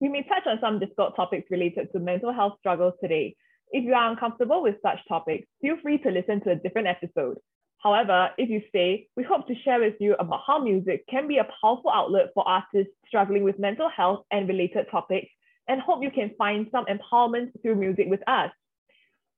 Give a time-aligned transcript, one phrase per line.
[0.00, 3.34] We may touch on some difficult topics related to mental health struggles today.
[3.70, 7.38] If you are uncomfortable with such topics, feel free to listen to a different episode.
[7.78, 11.38] However, if you stay, we hope to share with you about how music can be
[11.38, 15.28] a powerful outlet for artists struggling with mental health and related topics,
[15.66, 18.50] and hope you can find some empowerment through music with us.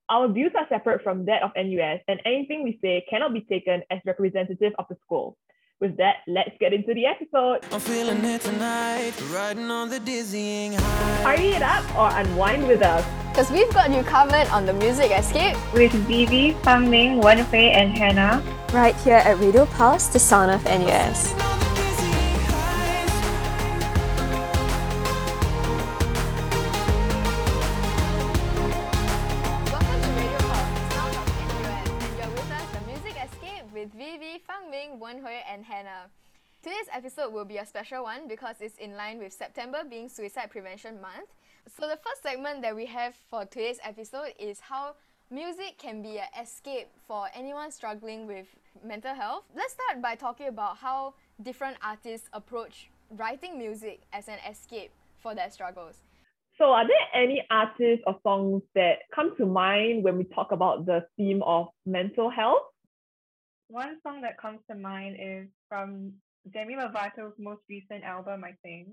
[0.08, 3.82] Our views are separate from that of NUS, and anything we say cannot be taken
[3.90, 5.36] as representative of the school.
[5.80, 7.60] With that, let's get into the episode.
[7.70, 11.22] I'm feeling it tonight, riding on the dizzying high.
[11.22, 13.04] Party it up or unwind with us.
[13.30, 17.70] Because we've got you covered on the Music Escape with Vivi, Fang Ming, Wen Hui,
[17.70, 18.42] and Hannah.
[18.72, 21.32] right here at Radio Pulse, the sound of NUS.
[35.58, 36.06] And Hannah.
[36.62, 40.50] Today's episode will be a special one because it's in line with September being Suicide
[40.50, 41.30] Prevention Month.
[41.66, 44.94] So the first segment that we have for today's episode is how
[45.32, 48.46] music can be an escape for anyone struggling with
[48.84, 49.42] mental health.
[49.56, 55.34] Let's start by talking about how different artists approach writing music as an escape for
[55.34, 55.96] their struggles.
[56.56, 60.86] So, are there any artists or songs that come to mind when we talk about
[60.86, 62.62] the theme of mental health?
[63.68, 66.12] One song that comes to mind is from
[66.52, 68.88] Demi Lovato's most recent album, I think.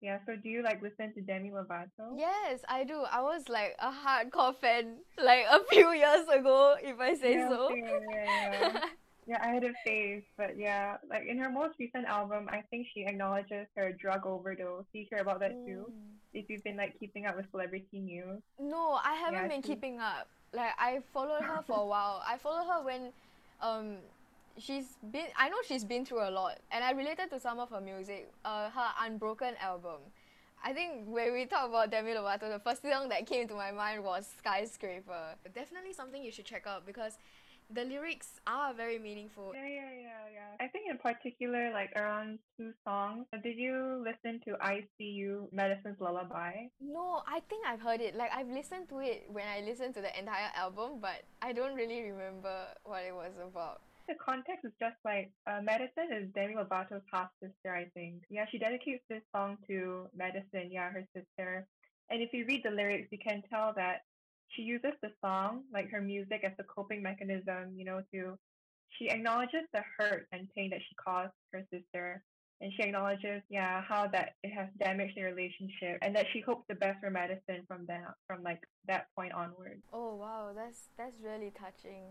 [0.00, 2.14] Yeah, so do you like listen to Demi Lovato?
[2.16, 3.02] Yes, I do.
[3.10, 7.48] I was like a hardcore fan like a few years ago, if I say Yeah,
[7.48, 7.70] so.
[7.74, 8.80] yeah, yeah.
[9.26, 12.86] Yeah, I had a phase, but yeah, like in her most recent album, I think
[12.92, 14.84] she acknowledges her drug overdose.
[14.92, 15.86] Do you hear about that too?
[15.90, 16.12] Mm.
[16.34, 18.42] If you've been like keeping up with celebrity news.
[18.60, 20.28] No, I haven't Yeah, been she- keeping up.
[20.52, 22.22] Like I followed her for a while.
[22.28, 23.12] I followed her when
[23.60, 23.96] um
[24.58, 27.70] she's been I know she's been through a lot and I related to some of
[27.70, 28.30] her music.
[28.44, 30.00] Uh her Unbroken album.
[30.66, 33.70] I think when we talk about Demi Lovato, the first song that came to my
[33.70, 35.34] mind was Skyscraper.
[35.54, 37.18] Definitely something you should check out because
[37.70, 39.52] the lyrics are very meaningful.
[39.54, 40.64] Yeah, yeah, yeah, yeah.
[40.64, 43.26] I think in particular, like around two songs.
[43.42, 46.68] Did you listen to ICU Madison's Lullaby?
[46.80, 48.14] No, I think I've heard it.
[48.14, 51.74] Like I've listened to it when I listened to the entire album, but I don't
[51.74, 53.80] really remember what it was about.
[54.06, 58.22] The context is just like uh, Madison is Demi Lovato's half sister, I think.
[58.28, 61.66] Yeah, she dedicates this song to Medicine, yeah, her sister.
[62.10, 64.02] And if you read the lyrics, you can tell that
[64.48, 68.38] she uses the song, like her music, as a coping mechanism, you know, to
[68.98, 72.22] she acknowledges the hurt and pain that she caused her sister.
[72.60, 76.64] And she acknowledges, yeah, how that it has damaged their relationship and that she hopes
[76.68, 79.82] the best for Madison from that from like that point onward.
[79.92, 82.04] Oh wow, that's that's really touching.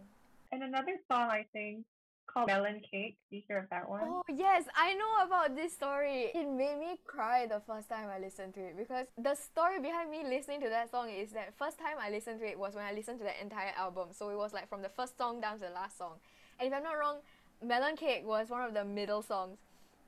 [0.51, 1.85] And another song I think
[2.25, 3.17] called Melon Cake.
[3.29, 4.01] Do you hear of that one?
[4.03, 6.31] Oh yes, I know about this story.
[6.33, 10.09] It made me cry the first time I listened to it because the story behind
[10.09, 12.83] me listening to that song is that first time I listened to it was when
[12.83, 14.09] I listened to the entire album.
[14.11, 16.13] So it was like from the first song down to the last song.
[16.59, 17.17] And if I'm not wrong,
[17.63, 19.57] Melon Cake was one of the middle songs.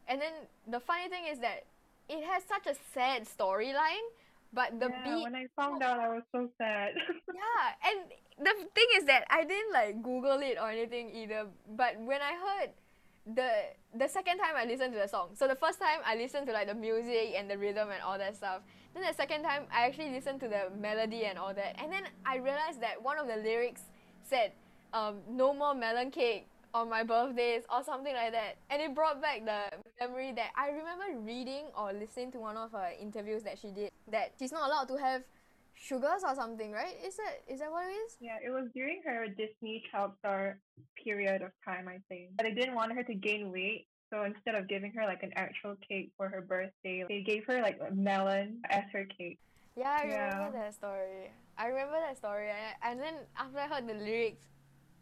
[0.08, 0.34] And then
[0.68, 1.66] the funny thing is that
[2.08, 4.06] it has such a sad storyline,
[4.56, 6.96] but the yeah, beat when I found out, I was so sad.
[7.28, 8.00] yeah, and
[8.40, 11.48] the thing is that I didn't like Google it or anything either.
[11.76, 12.70] But when I heard
[13.36, 13.52] the
[13.94, 16.54] the second time I listened to the song, so the first time I listened to
[16.54, 18.62] like the music and the rhythm and all that stuff.
[18.94, 22.08] Then the second time I actually listened to the melody and all that, and then
[22.26, 23.82] I realized that one of the lyrics
[24.24, 24.54] said,
[24.94, 29.22] um, "No more melon cake." On my birthdays or something like that, and it brought
[29.22, 29.62] back the
[30.02, 33.92] memory that I remember reading or listening to one of her interviews that she did
[34.12, 35.24] that she's not allowed to have
[35.74, 36.96] sugars or something, right?
[37.02, 38.18] Is that is that what it is?
[38.20, 40.60] yeah, it was during her Disney child star
[41.02, 42.36] period of time, I think.
[42.36, 43.88] But they didn't want her to gain weight.
[44.12, 47.62] So instead of giving her like an actual cake for her birthday, they gave her
[47.62, 49.40] like a melon as her cake.
[49.78, 50.28] Yeah, I Yeah.
[50.38, 51.32] remember that story.
[51.58, 54.44] I remember that story, and, and then after I heard the lyrics,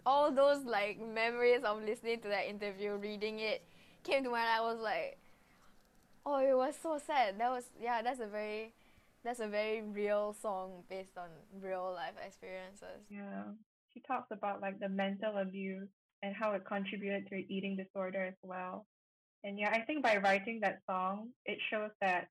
[0.06, 3.64] all those like memories of listening to that interview, reading it,
[4.04, 4.50] came to mind.
[4.50, 5.18] I was like,
[6.26, 7.40] oh, it was so sad.
[7.40, 8.74] That was yeah, that's a very,
[9.24, 11.30] that's a very real song based on
[11.62, 13.08] real life experiences.
[13.10, 13.44] Yeah.
[13.94, 15.90] She talks about like the mental abuse
[16.24, 18.86] and how it contributed to her eating disorder as well.
[19.44, 22.28] And yeah, I think by writing that song, it shows that,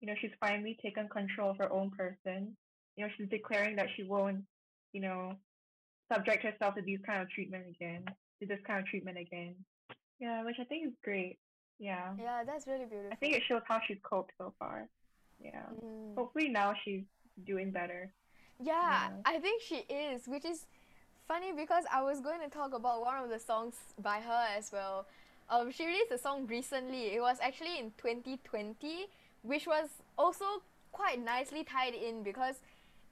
[0.00, 2.56] you know, she's finally taken control of her own person.
[2.96, 4.42] You know, she's declaring that she won't,
[4.92, 5.36] you know,
[6.12, 8.04] subject herself to these kind of treatment again,
[8.40, 9.54] to this kind of treatment again.
[10.18, 11.38] Yeah, which I think is great.
[11.78, 12.12] Yeah.
[12.18, 13.10] Yeah, that's really beautiful.
[13.12, 14.88] I think it shows how she's coped so far.
[15.42, 15.66] Yeah.
[15.84, 16.14] Mm.
[16.16, 17.02] Hopefully now she's
[17.44, 18.12] doing better.
[18.62, 19.10] Yeah, Yeah.
[19.26, 20.66] I think she is, which is
[21.28, 24.70] funny because I was going to talk about one of the songs by her as
[24.72, 25.06] well.
[25.50, 27.14] Um, she released a song recently.
[27.14, 29.06] It was actually in 2020,
[29.42, 30.44] which was also
[30.92, 32.56] quite nicely tied in because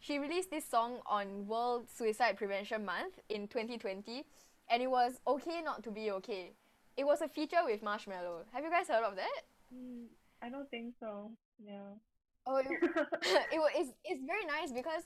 [0.04, 4.24] she released this song on World Suicide Prevention Month in 2020,
[4.70, 6.52] and it was okay not to be okay.
[6.98, 8.44] It was a feature with Marshmello.
[8.52, 9.42] Have you guys heard of that?
[9.74, 10.04] Mm,
[10.42, 11.30] I don't think so.
[11.66, 11.94] Yeah.
[12.46, 15.04] Oh, it, it it's, it's very nice because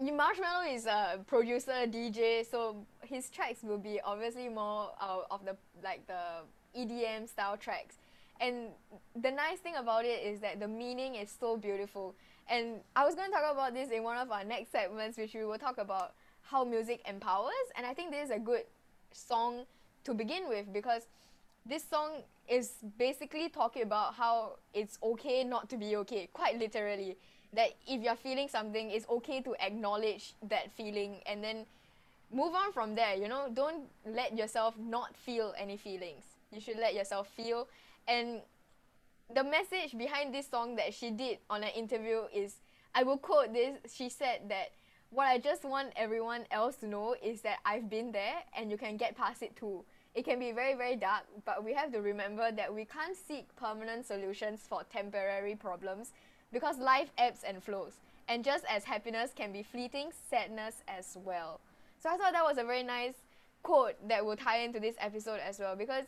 [0.00, 5.44] you Marshmello is a producer, DJ, so his tracks will be obviously more uh, of
[5.44, 6.42] the like the
[6.76, 7.98] EDM style tracks.
[8.40, 8.70] And
[9.14, 12.16] the nice thing about it is that the meaning is so beautiful.
[12.48, 15.34] And I was going to talk about this in one of our next segments, which
[15.34, 17.52] we will talk about how music empowers.
[17.76, 18.62] And I think this is a good
[19.12, 19.64] song
[20.04, 21.06] to begin with because
[21.64, 27.16] this song is basically talking about how it's okay not to be okay, quite literally.
[27.52, 31.66] That if you're feeling something, it's okay to acknowledge that feeling and then
[32.32, 33.16] move on from there.
[33.16, 36.22] You know, don't let yourself not feel any feelings.
[36.52, 37.66] You should let yourself feel.
[38.06, 38.40] And
[39.34, 42.56] the message behind this song that she did on an interview is
[42.94, 43.78] I will quote this.
[43.92, 44.72] She said that
[45.10, 48.76] what I just want everyone else to know is that I've been there and you
[48.76, 49.84] can get past it too.
[50.14, 53.54] It can be very, very dark, but we have to remember that we can't seek
[53.56, 56.12] permanent solutions for temporary problems
[56.52, 57.92] because life ebbs and flows.
[58.28, 61.60] And just as happiness can be fleeting, sadness as well.
[62.02, 63.14] So I thought that was a very nice
[63.62, 66.06] quote that will tie into this episode as well because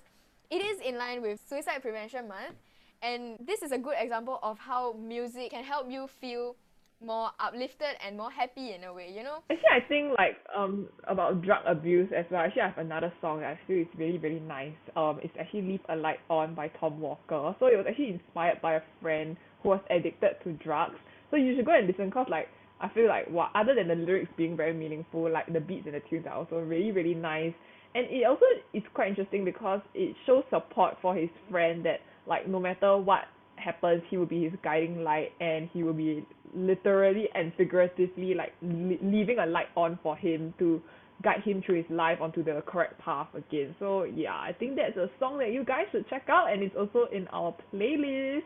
[0.50, 2.54] it is in line with Suicide Prevention Month.
[3.02, 6.56] And this is a good example of how music can help you feel
[7.00, 9.38] more uplifted and more happy in a way, you know?
[9.50, 12.40] Actually, I think like um about drug abuse as well.
[12.40, 14.74] Actually, I have another song that I feel is really really nice.
[14.96, 17.54] Um, it's actually "Leave a Light On" by Tom Walker.
[17.60, 20.96] So it was actually inspired by a friend who was addicted to drugs.
[21.30, 22.48] So you should go and listen, cause like
[22.80, 25.94] I feel like what other than the lyrics being very meaningful, like the beats and
[25.94, 27.54] the tunes are also really really nice.
[27.94, 32.46] And it also is quite interesting because it shows support for his friend that like
[32.48, 33.24] no matter what
[33.56, 38.52] happens, he will be his guiding light and he will be literally and figuratively like
[38.62, 40.80] le- leaving a light on for him to
[41.22, 43.74] guide him through his life onto the correct path again.
[43.78, 46.76] So yeah, I think that's a song that you guys should check out and it's
[46.76, 48.42] also in our playlist.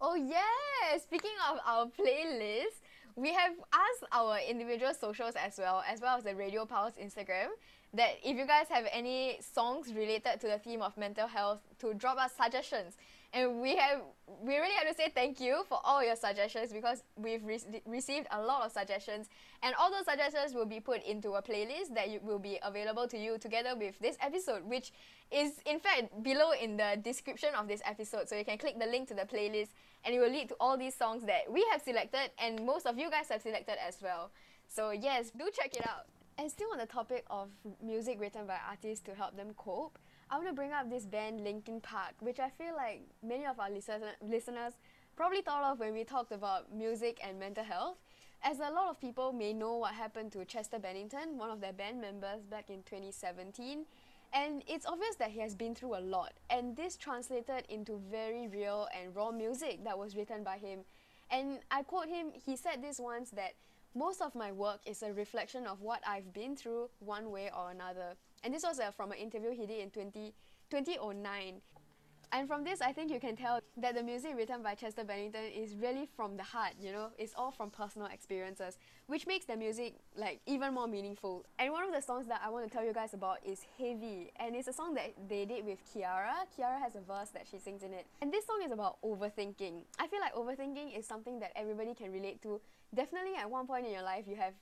[0.00, 0.98] Oh yeah!
[0.98, 2.78] Speaking of our playlist,
[3.16, 7.48] we have asked our individual socials as well, as well as the Radio Pulse Instagram,
[7.94, 11.94] that if you guys have any songs related to the theme of mental health, to
[11.94, 12.96] drop us suggestions.
[13.32, 14.00] And we have
[14.42, 18.26] we really have to say thank you for all your suggestions because we've re- received
[18.30, 19.28] a lot of suggestions,
[19.62, 23.06] and all those suggestions will be put into a playlist that you, will be available
[23.06, 24.92] to you together with this episode, which
[25.30, 28.30] is in fact below in the description of this episode.
[28.30, 29.68] So you can click the link to the playlist,
[30.04, 32.96] and it will lead to all these songs that we have selected, and most of
[32.96, 34.30] you guys have selected as well.
[34.68, 36.06] So yes, do check it out.
[36.38, 37.48] And still on the topic of
[37.82, 39.98] music written by artists to help them cope,
[40.30, 43.58] I want to bring up this band Linkin Park, which I feel like many of
[43.58, 44.74] our listeners listeners
[45.16, 47.96] probably thought of when we talked about music and mental health.
[48.44, 51.72] As a lot of people may know what happened to Chester Bennington, one of their
[51.72, 53.84] band members back in 2017,
[54.32, 58.46] and it's obvious that he has been through a lot, and this translated into very
[58.46, 60.84] real and raw music that was written by him.
[61.32, 63.54] And I quote him, he said this once that
[63.94, 67.70] most of my work is a reflection of what I've been through one way or
[67.70, 68.14] another.
[68.44, 70.34] And this was uh, from an interview he did in 20,
[70.70, 71.60] 2009.
[72.30, 75.44] And from this, I think you can tell that the music written by Chester Bennington
[75.44, 79.56] is really from the heart, you know, it's all from personal experiences, which makes the
[79.56, 81.46] music like even more meaningful.
[81.58, 84.30] And one of the songs that I want to tell you guys about is Heavy,
[84.36, 86.44] and it's a song that they did with Kiiara.
[86.56, 88.06] Kiiara has a verse that she sings in it.
[88.20, 89.84] And this song is about overthinking.
[89.98, 92.60] I feel like overthinking is something that everybody can relate to.
[92.94, 94.52] Definitely at one point in your life, you have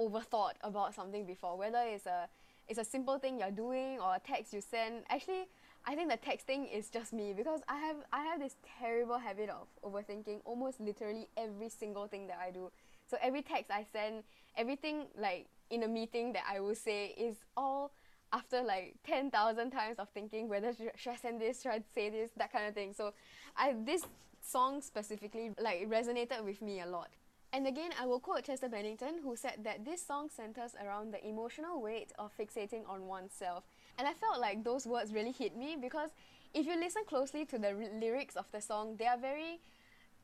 [0.00, 2.28] overthought about something before, whether it's a
[2.68, 5.02] it's a simple thing you're doing or a text you send.
[5.08, 5.48] Actually,
[5.84, 9.50] I think the texting is just me because I have I have this terrible habit
[9.50, 12.70] of overthinking almost literally every single thing that I do.
[13.08, 14.22] So every text I send,
[14.56, 17.92] everything like in a meeting that I will say is all
[18.32, 22.30] after like 10,000 times of thinking whether should, I send this, should I say this,
[22.36, 22.94] that kind of thing.
[22.94, 23.12] So
[23.56, 24.02] I this
[24.40, 27.10] song specifically like resonated with me a lot.
[27.54, 31.26] And again, I will quote Chester Bennington, who said that this song centers around the
[31.26, 33.64] emotional weight of fixating on oneself.
[33.98, 36.10] And I felt like those words really hit me because
[36.54, 39.60] if you listen closely to the lyrics of the song, they are very,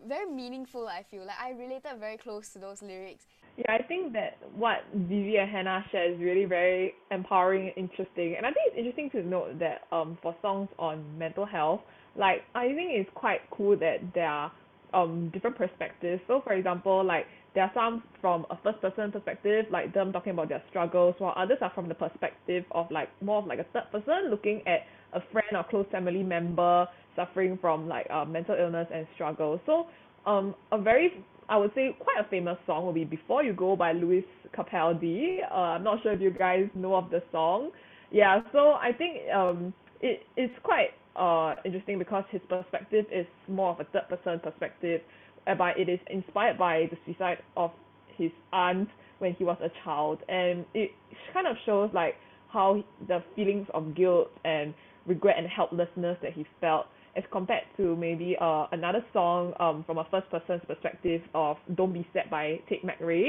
[0.06, 0.88] very meaningful.
[0.88, 3.26] I feel like I related very close to those lyrics.
[3.58, 8.37] Yeah, I think that what Vivi and Hannah share is really very empowering and interesting.
[8.38, 11.80] And I think it's interesting to note that um for songs on mental health,
[12.16, 14.52] like I think it's quite cool that there are
[14.95, 16.21] um different perspectives.
[16.26, 20.33] So for example, like there are some from a first person perspective, like them talking
[20.33, 23.66] about their struggles, while others are from the perspective of like more of like a
[23.73, 24.80] third person looking at
[25.12, 29.61] a friend or close family member suffering from like uh, mental illness and struggle.
[29.66, 29.87] So
[30.26, 33.76] um, a very, I would say, quite a famous song will be "Before You Go"
[33.76, 34.25] by Lewis
[34.57, 35.38] Capaldi.
[35.50, 37.71] Uh, I'm not sure if you guys know of the song.
[38.11, 43.70] Yeah, so I think um, it it's quite uh interesting because his perspective is more
[43.72, 45.00] of a third person perspective,
[45.46, 47.70] whereby it is inspired by the suicide of
[48.16, 50.90] his aunt when he was a child, and it
[51.32, 52.14] kind of shows like
[52.52, 54.75] how the feelings of guilt and
[55.06, 59.98] regret and helplessness that he felt as compared to maybe uh another song um from
[59.98, 63.28] a first person's perspective of Don't Be Sad by Tate McRae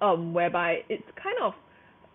[0.00, 1.54] um whereby it's kind of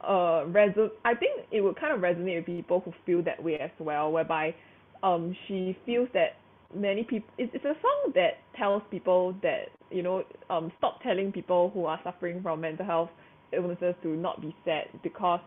[0.02, 3.60] uh reson I think it would kind of resonate with people who feel that way
[3.60, 4.56] as well whereby
[5.04, 6.38] um she feels that
[6.76, 11.32] many people it's, it's a song that tells people that you know um stop telling
[11.32, 13.10] people who are suffering from mental health
[13.54, 15.40] illnesses to not be sad because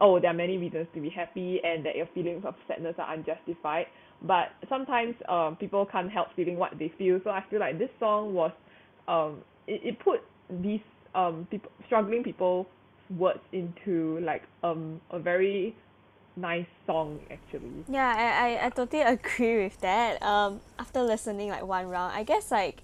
[0.00, 3.14] oh there are many reasons to be happy and that your feelings of sadness are
[3.14, 3.86] unjustified.
[4.22, 7.20] But sometimes um people can't help feeling what they feel.
[7.24, 8.52] So I feel like this song was
[9.06, 10.20] um it, it put
[10.62, 10.80] these
[11.14, 12.66] um people struggling people
[13.16, 15.74] words into like um a very
[16.36, 17.84] nice song actually.
[17.88, 20.22] Yeah, I, I, I totally agree with that.
[20.22, 22.82] Um, after listening like one round, I guess like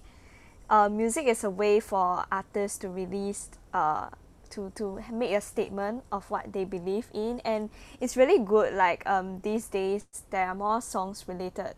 [0.69, 4.09] uh, music is a way for artists to release uh,
[4.51, 7.41] to, to make a statement of what they believe in.
[7.45, 7.69] And
[8.01, 11.75] it's really good like um, these days there are more songs related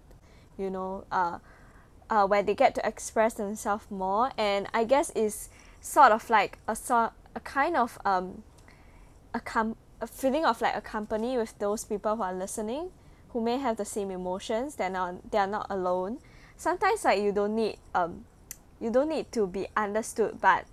[0.58, 1.39] you know uh,
[2.10, 4.32] uh, where they get to express themselves more.
[4.38, 5.50] And I guess it's
[5.82, 8.44] sort of like a sort a kind of um,
[9.34, 12.89] a com- a feeling of like a company with those people who are listening
[13.29, 16.17] who may have the same emotions they're not they are not alone.
[16.56, 18.25] Sometimes like you don't need um
[18.79, 20.65] you don't need to be understood but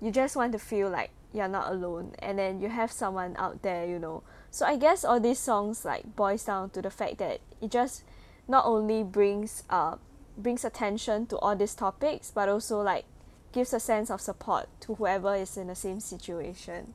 [0.00, 3.62] you just want to feel like you're not alone and then you have someone out
[3.62, 4.22] there you know.
[4.50, 8.04] So I guess all these songs like boils down to the fact that it just
[8.46, 9.96] not only brings uh
[10.38, 13.04] brings attention to all these topics but also like
[13.52, 16.94] gives a sense of support to whoever is in the same situation.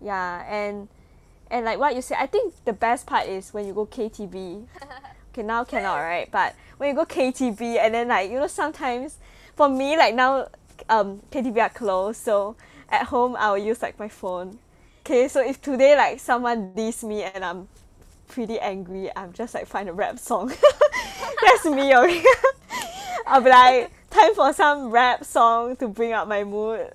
[0.00, 0.88] Yeah and
[1.50, 4.66] and like what you said I think the best part is when you go K_T_V
[5.32, 6.30] okay now cannot right?
[6.30, 9.18] But when you go K_T_V and then like you know sometimes
[9.54, 10.48] for me like now
[10.88, 12.56] um K_T_V are closed so
[12.88, 14.58] at home I will use like my phone.
[15.00, 17.68] Okay so if today like someone diss me and I'm
[18.28, 20.52] pretty angry I'm just like find a rap song.
[21.42, 22.24] That's me okay?
[23.26, 26.88] I'll be like time for some rap song to bring up my mood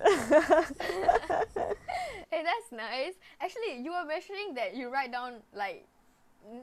[2.30, 3.14] Hey, that's nice.
[3.40, 5.84] Actually, you were mentioning that you write down like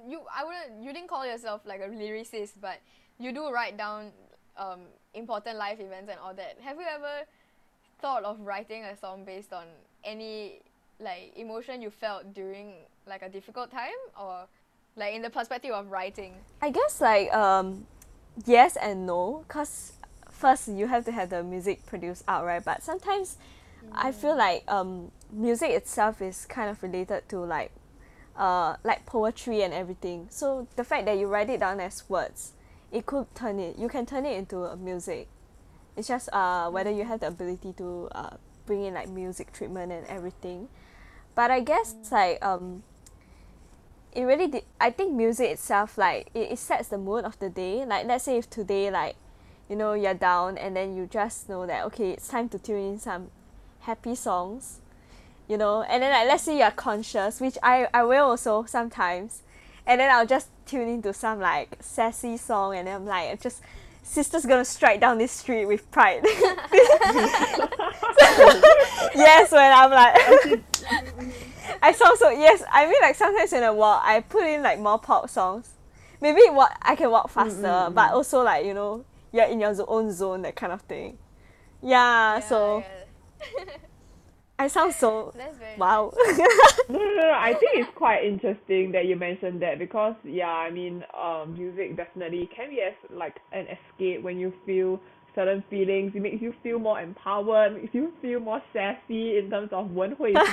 [0.08, 0.22] you.
[0.34, 0.82] I wouldn't.
[0.82, 2.80] You didn't call yourself like a lyricist, but
[3.20, 4.12] you do write down
[4.56, 4.80] um,
[5.14, 6.58] important life events and all that.
[6.64, 7.28] Have you ever
[8.00, 9.66] thought of writing a song based on
[10.06, 10.62] any
[11.02, 12.74] like emotion you felt during
[13.06, 14.48] like a difficult time, or
[14.96, 16.34] like in the perspective of writing?
[16.62, 17.86] I guess like um
[18.46, 19.97] yes and no cause
[20.38, 22.63] first you have to have the music produced out right?
[22.63, 23.38] But sometimes
[23.91, 27.72] I feel like um music itself is kind of related to like
[28.38, 30.27] uh like poetry and everything.
[30.29, 32.53] So the fact that you write it down as words
[32.91, 35.27] it could turn it you can turn it into a music.
[35.96, 39.91] It's just uh whether you have the ability to uh bring in like music treatment
[39.91, 40.67] and everything.
[41.36, 42.84] But I guess like um
[44.13, 47.50] it really did I think music itself like it, it sets the mood of the
[47.50, 47.86] day.
[47.86, 49.15] Like let's say if today like
[49.70, 52.94] you know you're down and then you just know that okay it's time to tune
[52.94, 53.30] in some
[53.82, 54.80] happy songs
[55.48, 55.84] you know?
[55.84, 59.42] And then like let's say you're conscious which I I will also sometimes
[59.86, 63.38] and then I'll just tune into some like sassy song and then I'm like I'm
[63.38, 63.62] just
[64.04, 66.26] sister's gonna strike down this street with pride.
[69.16, 70.62] Yes when I'm like
[71.82, 74.80] I sound so yes I mean like sometimes in a walk I put in like
[74.80, 75.70] more pop songs.
[76.20, 79.06] Maybe what I can walk faster but also like you know
[79.38, 81.17] you're in your own zone that kind of thing
[81.82, 83.63] yeah, so yeah.
[84.60, 85.34] I sound so
[85.77, 86.12] wow
[86.89, 87.32] no, no, no.
[87.36, 91.96] I think it's quite interesting that you mentioned that because yeah, I mean, um, music
[91.96, 95.00] definitely can be as like an escape when you feel
[95.36, 96.13] certain feelings.
[96.15, 100.34] It makes you feel more empowered, makes you feel more sassy in terms of 文慧
[100.34, 100.44] work.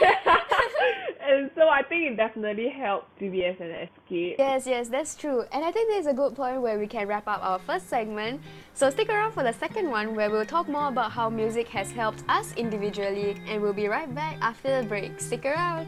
[0.00, 0.42] yeah.
[1.22, 4.36] And so I think it definitely helps to be as an escape.
[4.38, 5.44] Yes, yes, that's true.
[5.52, 7.88] And I think this is a good point where we can wrap up our first
[7.88, 8.40] segment.
[8.74, 11.92] So stick around for the second one where we'll talk more about how music has
[11.92, 15.20] helped us individually and we'll be right back after the break.
[15.20, 15.86] Stick around.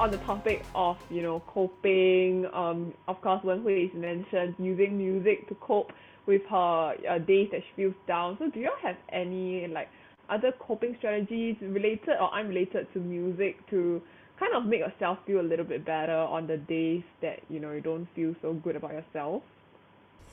[0.00, 4.96] On the topic of you know coping, um, of course, Wen Hui is mentioned using
[4.96, 5.92] music to cope
[6.26, 8.36] with her uh, days that she feels down.
[8.38, 9.88] So, do you all have any like
[10.30, 14.00] other coping strategies related or unrelated to music to
[14.38, 17.72] kind of make yourself feel a little bit better on the days that you know
[17.72, 19.42] you don't feel so good about yourself?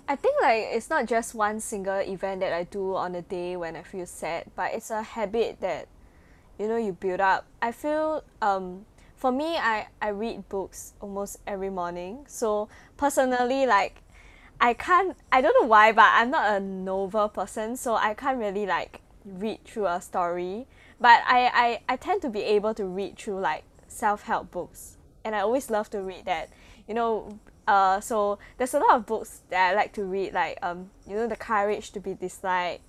[0.07, 3.57] I think like it's not just one single event that I do on a day
[3.57, 5.89] when I feel sad, but it's a habit that
[6.57, 7.47] you know you build up.
[7.61, 8.85] I feel um
[9.17, 12.25] for me I I read books almost every morning.
[12.27, 14.01] So personally like
[14.61, 18.37] I can't I don't know why but I'm not a novel person so I can't
[18.37, 20.67] really like read through a story.
[20.99, 24.97] But I, I, I tend to be able to read through like self help books.
[25.23, 26.49] And I always love to read that.
[26.87, 30.57] You know, uh, so there's a lot of books that I like to read, like
[30.61, 32.81] um, you know, The Courage to be Disliked.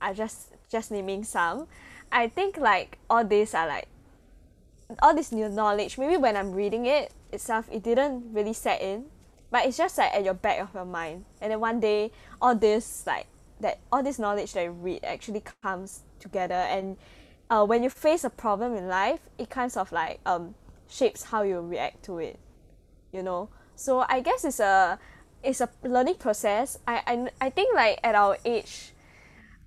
[0.00, 1.66] I just just naming some.
[2.10, 3.88] I think like all these are like
[5.02, 5.98] all this new knowledge.
[5.98, 9.06] Maybe when I'm reading it itself, it didn't really set in,
[9.50, 11.24] but it's just like at your back of your mind.
[11.40, 13.26] And then one day, all this like
[13.60, 16.96] that all this knowledge that you read actually comes together and
[17.50, 20.54] uh, when you face a problem in life it kind of like um
[20.88, 22.38] shapes how you react to it
[23.12, 24.98] you know so I guess it's a
[25.42, 28.92] it's a learning process I I, I think like at our age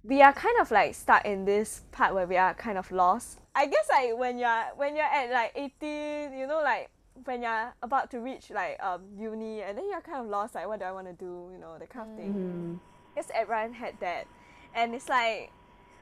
[0.03, 3.39] we are kind of like stuck in this part where we are kind of lost
[3.53, 6.89] I guess like when you're when you're at like 18 you know like
[7.25, 10.67] when you're about to reach like um uni and then you're kind of lost like
[10.67, 12.33] what do I want to do you know that kind of thing.
[12.33, 12.73] Mm-hmm.
[13.13, 14.25] because everyone had that.
[14.73, 15.51] And it's like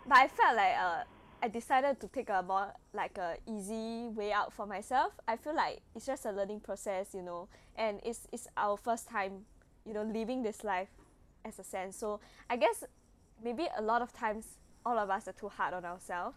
[0.07, 1.03] but I felt like uh
[1.41, 5.13] I decided to take a more like a easy way out for myself.
[5.27, 9.07] I feel like it's just a learning process you know and it's it's our first
[9.07, 9.45] time
[9.85, 10.89] you know living this life
[11.43, 11.97] as a sense.
[11.97, 12.83] So I guess
[13.43, 14.45] maybe a lot of times
[14.89, 16.35] all of us are too hard on ourselves.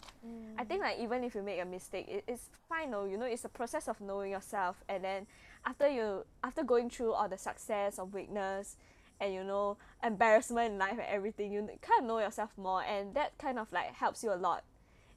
[0.59, 3.25] I think like even if you make a mistake it, it's fine though you know
[3.25, 4.84] it's a process of knowing yourself.
[4.88, 5.26] And then
[5.65, 8.76] after you after going through all the success or weakness
[9.21, 12.82] and you know embarrassment in life and everything you kind of know yourself more.
[12.82, 14.65] And that kind of like helps you a lot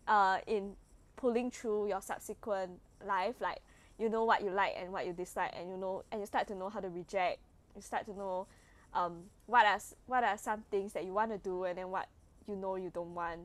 [0.08, 0.76] uh in
[1.18, 3.36] pulling through your subsequent life.
[3.42, 3.60] Like
[4.00, 6.48] you know what you like and what you dislike and you know and you start
[6.48, 7.40] to know how to reject.
[7.76, 8.48] You start to know
[8.94, 12.08] um what are what are some things that you want to do and then what
[12.48, 13.40] you know you don't want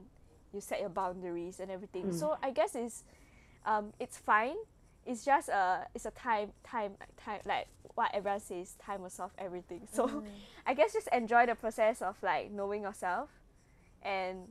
[0.52, 2.06] you set your boundaries and everything.
[2.06, 2.18] Mm.
[2.18, 3.04] so i guess it's
[3.66, 4.56] um it's fine.
[5.06, 9.32] It's just a it's a time time time like what everyone says time will solve
[9.38, 9.86] everything.
[9.92, 10.22] So
[10.66, 13.28] i guess just enjoy the process of like knowing yourself
[14.02, 14.48] and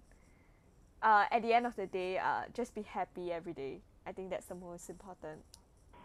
[1.02, 3.82] uh at the end of the day uh just be happy every day.
[4.06, 5.42] I think that's the most important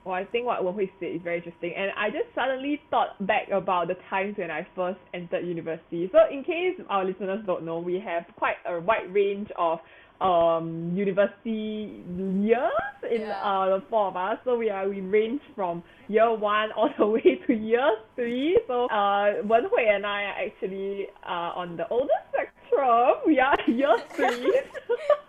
[0.05, 3.17] Well, I think what Wen Hui said is very interesting, and I just suddenly thought
[3.27, 6.11] back about the times when I first entered university.
[6.13, 9.79] So, in case our listeners don't know, we have quite a wide range of
[10.21, 12.71] um university years
[13.11, 13.41] in Yeah.
[13.43, 14.39] uh the four of us.
[14.45, 18.57] So we are we range from year one all the way to year three.
[18.69, 23.27] So uh Wen Hui and I are actually uh on the older spectrum.
[23.27, 24.55] We are year three.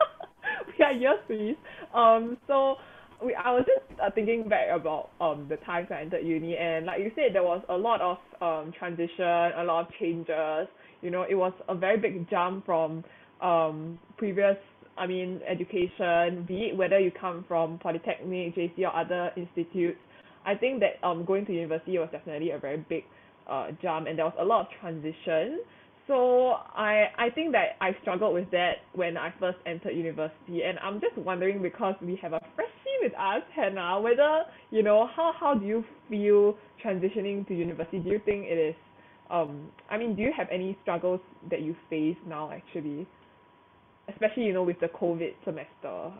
[0.77, 1.57] we are year three.
[1.93, 2.75] Um so
[3.25, 6.85] we I was just uh, thinking back about um the times I entered uni and
[6.85, 10.67] like you said there was a lot of um transition, a lot of changes.
[11.01, 13.03] You know, it was a very big jump from
[13.41, 14.57] um previous
[14.97, 19.99] I mean education, be it whether you come from polytechnic, JC or other institutes.
[20.45, 23.03] I think that um going to university was definitely a very big
[23.49, 25.61] uh jump and there was a lot of transition.
[26.07, 30.77] So I I think that I struggled with that when I first entered university and
[30.79, 35.33] I'm just wondering because we have a freshie with us, Hannah, whether, you know, how
[35.39, 37.99] how do you feel transitioning to university?
[37.99, 38.75] Do you think it is
[39.31, 43.07] um I mean, do you have any struggles that you face now actually?
[44.07, 46.11] Especially, you know, with the COVID semester.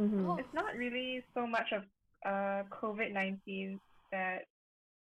[0.00, 0.40] Mm-hmm.
[0.40, 1.82] It's not really so much of
[2.26, 3.78] uh COVID nineteen
[4.10, 4.46] that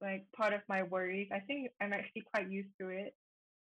[0.01, 1.29] like part of my worries.
[1.33, 3.15] I think I'm actually quite used to it.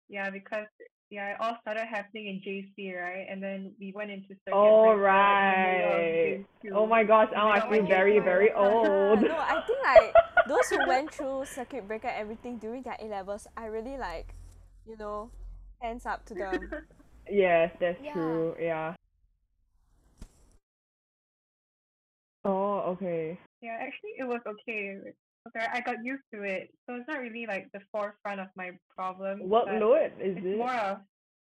[0.09, 0.67] Yeah, because
[1.11, 3.27] yeah, it all started happening in JC, right?
[3.31, 6.47] And then we went into circuit Oh breaker in the middle of right.
[6.75, 8.25] Oh my gosh, now I Yeah, feel oh my very, God.
[8.25, 9.21] very old.
[9.29, 13.05] no i think like those who went through circuit breaker and everything during their a
[13.07, 14.35] levels i really like
[14.87, 15.31] you know
[15.81, 16.73] hands up to them
[17.31, 18.13] Yes, that's Yeah.
[18.13, 18.55] true.
[18.61, 18.95] Yeah.
[22.45, 23.39] Oh, okay.
[23.61, 24.99] Yeah, actually, it was okay.
[25.49, 28.71] Okay, I got used to it, so it's not really like the forefront of my
[28.95, 29.41] problem.
[29.49, 30.57] Workload is It's it?
[30.59, 30.99] more of,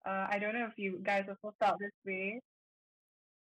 [0.06, 2.41] uh, I don't know if you guys also felt this way.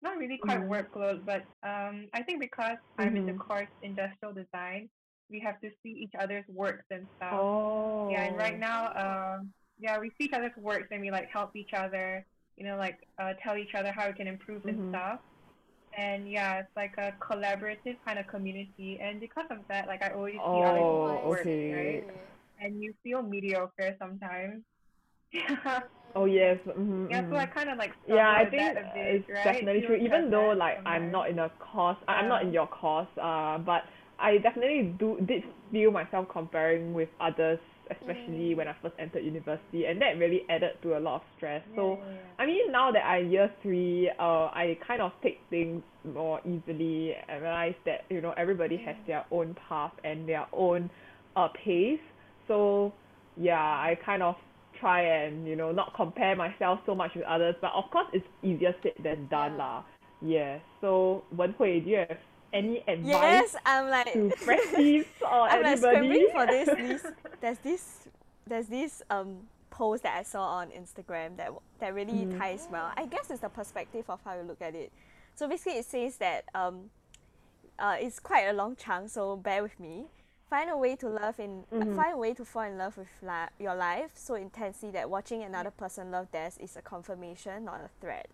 [0.02, 0.70] Not really quite Mhm.
[0.70, 3.38] workload, but um, I think because I'm in the Mhm.
[3.38, 4.90] course industrial design,
[5.30, 7.34] we have to see each other's works and stuff.
[7.34, 8.10] Oh.
[8.10, 11.56] Yeah, and right now, um, yeah, we see each other's works and we like help
[11.56, 12.26] each other.
[12.58, 14.70] you know, like uh, tell each other how we can improve Mhm.
[14.70, 15.22] and stuff.
[16.00, 19.00] And yeah, it's like a collaborative kind of community.
[19.02, 21.76] And because of that, like I always see other Oh, work, okay.
[21.76, 22.04] right?
[22.62, 24.64] And you feel mediocre sometimes.
[25.32, 25.80] yeah,
[26.16, 26.58] Oh yes.
[26.68, 29.54] Mm-hmm, yeah, so I kind of like yeah, I think bit, it's right?
[29.54, 29.96] definitely true.
[29.96, 33.08] Even though like I'm not in a course, I- I'm not in your course.
[33.22, 33.84] Uh, but
[34.20, 37.60] I definitely do did feel myself comparing with others,
[37.92, 41.64] especially when I first entered university, and that really added to a lot of stress.
[41.76, 42.00] So.
[42.40, 47.14] I mean, now that I'm year three, uh, I kind of take things more easily
[47.28, 50.90] and realize that you know everybody has their own path and their own
[51.36, 52.00] uh pace.
[52.48, 52.94] So
[53.36, 54.36] yeah, I kind of
[54.80, 58.26] try and you know not compare myself so much with others, but of course it's
[58.42, 59.58] easier said than done Yeah.
[59.58, 59.84] lah.
[60.22, 60.60] Yeah.
[60.82, 62.18] So Wen Hui, do you have
[62.54, 65.78] any advice Yes, I'm like to freshies or I'm like anybody?
[65.78, 67.06] scrambling for this list.
[67.42, 68.08] There's this
[68.48, 69.38] there's this um
[69.70, 72.38] post that I saw on Instagram that that really Mm.
[72.38, 72.92] ties well.
[72.98, 74.92] I guess it's the perspective of how you look at it.
[75.36, 76.90] So basically, it says that um,
[77.78, 80.06] uh, it's quite a long chunk, so bear with me.
[80.50, 81.96] Find a way to love in Mhm.
[81.96, 85.44] find a way to fall in love with li- your life so intensely that watching
[85.44, 88.28] another person love theirs is a confirmation, not a threat.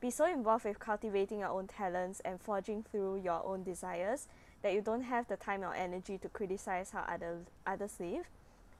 [0.00, 4.28] Be so involved with cultivating your own talents and forging through your own desires
[4.62, 8.28] that you don't have the time or energy to criticize how others others live.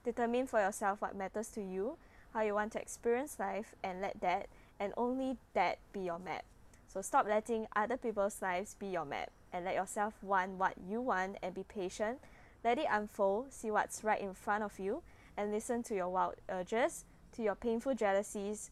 [0.05, 1.97] Determine for yourself what matters to you,
[2.33, 4.47] how you want to experience life, and let that
[4.79, 6.45] and only that be your map.
[6.87, 11.01] So stop letting other people's lives be your map and let yourself want what you
[11.01, 12.19] want and be patient.
[12.63, 15.03] Let it unfold, see what's right in front of you,
[15.35, 17.03] and listen to your wild urges,
[17.33, 18.71] to your painful jealousies,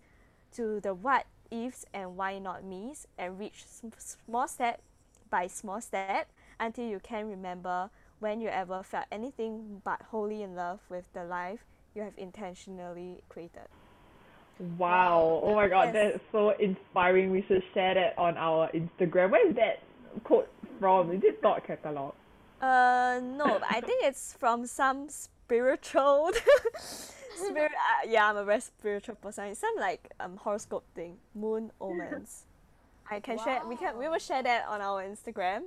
[0.53, 3.65] to the what ifs and why not me's, and reach
[3.97, 4.81] small step
[5.29, 6.29] by small step
[6.59, 11.23] until you can remember when you ever felt anything but wholly in love with the
[11.23, 13.67] life you have intentionally created.
[14.77, 15.41] Wow.
[15.43, 16.13] Oh my god, Yes.
[16.13, 17.31] that's so inspiring.
[17.31, 19.29] We should share that on our Instagram.
[19.31, 19.83] Where is that
[20.23, 21.11] quote from?
[21.11, 22.13] Is it Thought Catalog?
[22.61, 26.31] Uh, no, I think it's from some spiritual.
[27.37, 27.71] spirit.
[27.71, 29.45] Uh, yeah, I'm a very spiritual person.
[29.45, 32.45] It's some like um horoscope thing, moon omens.
[33.09, 33.61] I can share.
[33.65, 33.97] We can.
[33.97, 35.63] We will share that on our Instagram,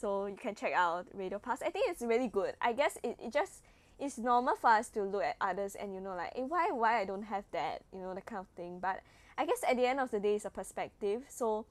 [0.00, 1.62] so you can check out Radio Pulse.
[1.62, 2.54] I think it's really good.
[2.60, 3.62] I guess it, it just
[3.98, 7.00] it's normal for us to look at others and you know like, eh, why why
[7.00, 8.78] I don't have that, you know, that kind of thing.
[8.80, 9.00] But
[9.36, 11.22] I guess at the end of the day, it's a perspective.
[11.28, 11.66] So,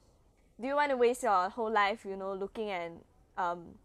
[0.60, 3.00] do you want to waste your whole life, you know, looking and
[3.36, 3.76] um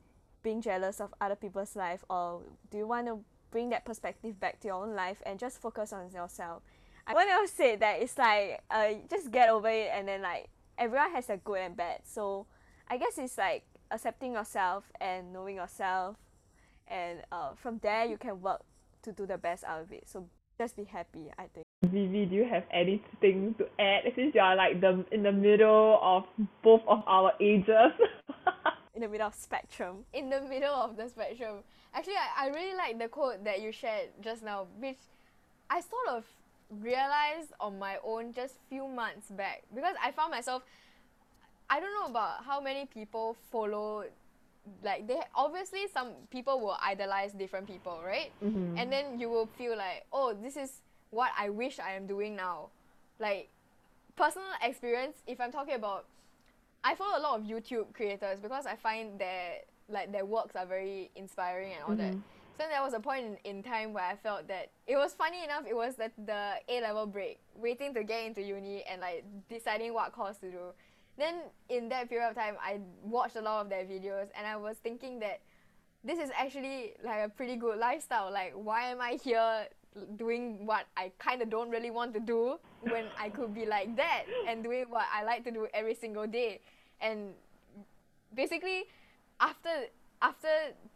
[0.44, 3.20] being jealous of other people's life or do you want to
[3.52, 6.62] bring that perspective back to your own life and just focus on yourself.
[7.08, 10.50] I want to say that it's like uh, just get over it and then like
[10.78, 12.02] everyone has a good and bad.
[12.04, 12.46] So
[12.88, 16.18] I guess it's like accepting yourself and knowing yourself
[16.88, 18.62] and uh, from there you can work
[19.04, 20.08] to do the best out of it.
[20.08, 21.66] So just be happy I think.
[21.84, 25.98] Vivi, do you have anything to add since you are like the in the middle
[26.02, 26.24] of
[26.62, 27.94] both of our ages?
[28.94, 30.04] in the middle of spectrum.
[30.14, 31.64] In the middle of the spectrum.
[31.94, 34.98] Actually, I, I really like the quote that you shared just now, which
[35.70, 36.26] I sort of
[36.82, 40.64] realized on my own just few months back because I found myself.
[41.70, 44.06] I don't know about how many people follow,
[44.84, 48.32] like they obviously some people will idolize different people, right?
[48.44, 48.78] Mhm.
[48.78, 52.36] And then you will feel like, oh, this is what I wish I am doing
[52.36, 52.70] now.
[53.20, 53.50] Like
[54.16, 56.06] personal experience, if I'm talking about
[56.84, 60.66] I follow a lot of YouTube creators because I find that like their works are
[60.66, 62.14] very inspiring and all that.
[62.14, 62.22] Mhm.
[62.58, 65.44] So there was a point in, in time where I felt that it was funny
[65.44, 65.64] enough.
[65.66, 69.94] It was that the A level break, waiting to get into uni and like deciding
[69.94, 70.74] what course to do.
[71.18, 71.36] Then
[71.70, 74.78] in that period of time, I watched a lot of their videos and I was
[74.78, 75.40] thinking that
[76.04, 78.32] this is actually like a pretty good lifestyle.
[78.32, 79.68] Like, why am I here
[80.16, 83.96] doing what I kind of don't really want to do when I could be like
[83.98, 86.60] that and doing what I like to do every single day?
[87.02, 87.34] And
[88.34, 88.84] basically,
[89.40, 89.70] after
[90.22, 90.48] after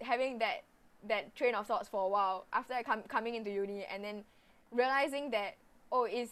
[0.02, 0.64] having that
[1.08, 2.76] that train of thoughts for a while, after
[3.08, 4.24] coming into uni and then
[4.72, 5.56] realizing that
[5.92, 6.32] oh, it's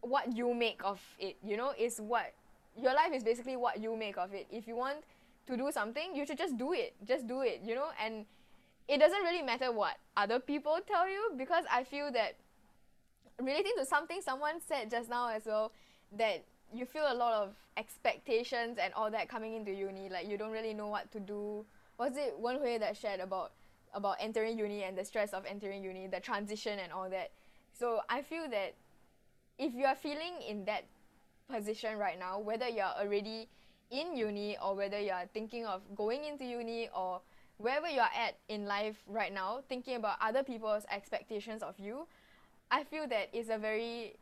[0.00, 1.36] what you make of it.
[1.44, 2.32] You know, is what
[2.76, 4.46] your life is basically what you make of it.
[4.50, 4.98] If you want
[5.46, 6.94] to do something, you should just do it.
[7.04, 7.88] Just do it, you know?
[8.02, 8.26] And
[8.88, 12.36] it doesn't really matter what other people tell you because I feel that
[13.40, 15.72] relating to something someone said just now as well,
[16.16, 20.08] that you feel a lot of expectations and all that coming into uni.
[20.08, 21.64] Like you don't really know what to do.
[21.98, 23.52] Was it Wen Hui that shared about
[23.94, 27.30] about entering uni and the stress of entering uni, the transition and all that?
[27.72, 28.74] So I feel that
[29.58, 30.84] if you are feeling in that
[31.48, 33.48] position right now, whether you're already
[33.90, 37.20] in uni or whether you are thinking of going into uni or
[37.58, 42.06] wherever you're at in life right now, thinking about other people's expectations of you,
[42.70, 44.16] I feel that it's a very,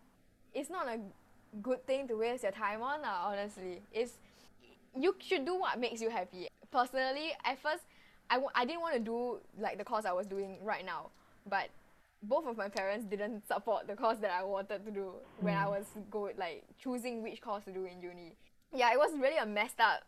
[0.52, 1.00] it's not a
[1.62, 3.04] good thing to waste your time on.
[3.04, 4.12] Uh, honestly, it's
[4.96, 6.48] you should do what makes you happy.
[6.70, 7.82] Personally, at first,
[8.30, 11.10] I w- I didn't want to do like the course I was doing right now,
[11.48, 11.68] but
[12.22, 15.66] both of my parents didn't support the course that I wanted to do when I
[15.66, 18.32] was go like choosing which course to do in uni.
[18.74, 20.02] Yeah, it was really a messed up,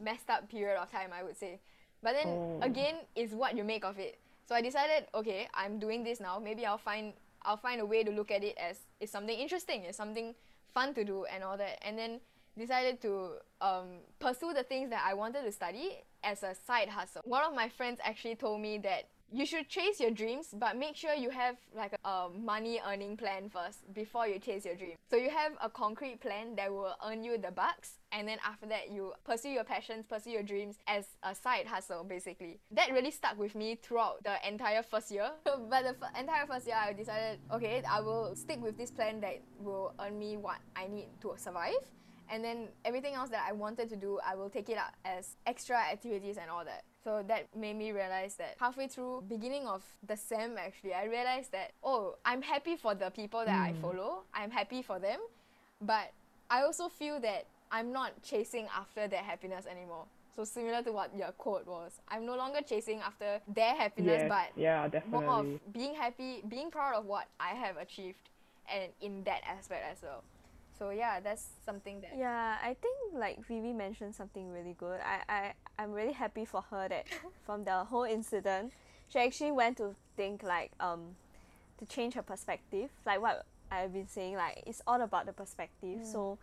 [0.00, 1.60] messed up period of time, I would say.
[2.02, 2.58] But then Oh.
[2.62, 4.18] again, is what you make of it.
[4.48, 6.38] So I decided, okay, I'm doing this now.
[6.38, 9.84] Maybe I'll find I'll find a way to look at it as it's something interesting,
[9.84, 10.34] it's something
[10.74, 11.78] fun to do and all that.
[11.86, 12.20] And then
[12.58, 17.22] decided to um, pursue the things that I wanted to study as a side hustle.
[17.24, 20.94] One of my friends actually told me that you should chase your dreams, but make
[20.94, 24.96] sure you have like a, money earning plan first before you chase your dream.
[25.10, 28.66] So you have a concrete plan that will earn you the bucks, and then after
[28.66, 32.60] that you pursue your passions, pursue your dreams as a side hustle basically.
[32.70, 35.30] That really stuck with me throughout the entire first year.
[35.44, 39.20] but the f- entire first year, I decided, okay, I will stick with this plan
[39.20, 41.72] that will earn me what I need to survive
[42.30, 45.36] and then everything else that I wanted to do, I will take it up as
[45.46, 46.84] extra activities and all that.
[47.04, 51.52] So that made me realize that halfway through beginning of the sem actually, I realized
[51.52, 53.80] that oh, I'm happy for the people that I hmm.
[53.80, 54.22] follow.
[54.32, 55.18] I'm happy for them,
[55.80, 56.12] but
[56.50, 60.04] I also feel that I'm not chasing after their happiness anymore.
[60.36, 64.28] So similar to what your quote was, I'm no longer chasing after their happiness, Yes,
[64.28, 65.26] but yeah, definitely.
[65.26, 68.30] more of being happy, being proud of what I have achieved,
[68.72, 70.22] and in that aspect as well.
[70.82, 74.98] So yeah, that's something that Yeah, I think like Vivi mentioned something really good.
[75.00, 77.06] I, I I'm really happy for her that
[77.46, 78.72] from the whole incident,
[79.08, 81.14] she actually went to think like um
[81.78, 82.90] to change her perspective.
[83.06, 86.00] Like what I've been saying, like it's all about the perspective.
[86.02, 86.38] So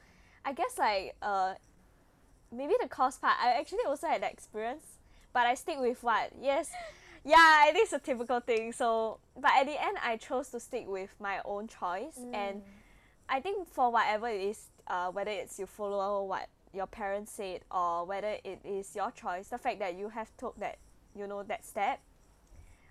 [0.45, 1.55] I guess like uh
[2.49, 4.85] maybe the cost part, I actually also had that experience,
[5.33, 6.71] but I stick with what yes.
[7.25, 8.71] Yeah, it is a typical thing.
[8.71, 12.63] So, but at the end, I chose to stick with my own choice, and
[13.29, 17.61] I think for whatever it is, uh, whether it's you follow what your parents said
[17.71, 20.77] or whether it is your choice, the fact that you have took that,
[21.15, 21.99] you know, that step,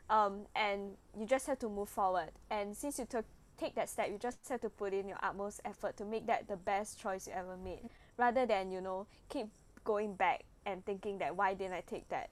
[0.09, 2.31] um, and you just have to move forward.
[2.51, 3.25] And since you took
[3.59, 6.47] take that step, you just have to put in your utmost effort to make that
[6.47, 9.49] the best choice you ever made, rather than you know keep
[9.85, 12.31] going back and thinking that why didn't I take that.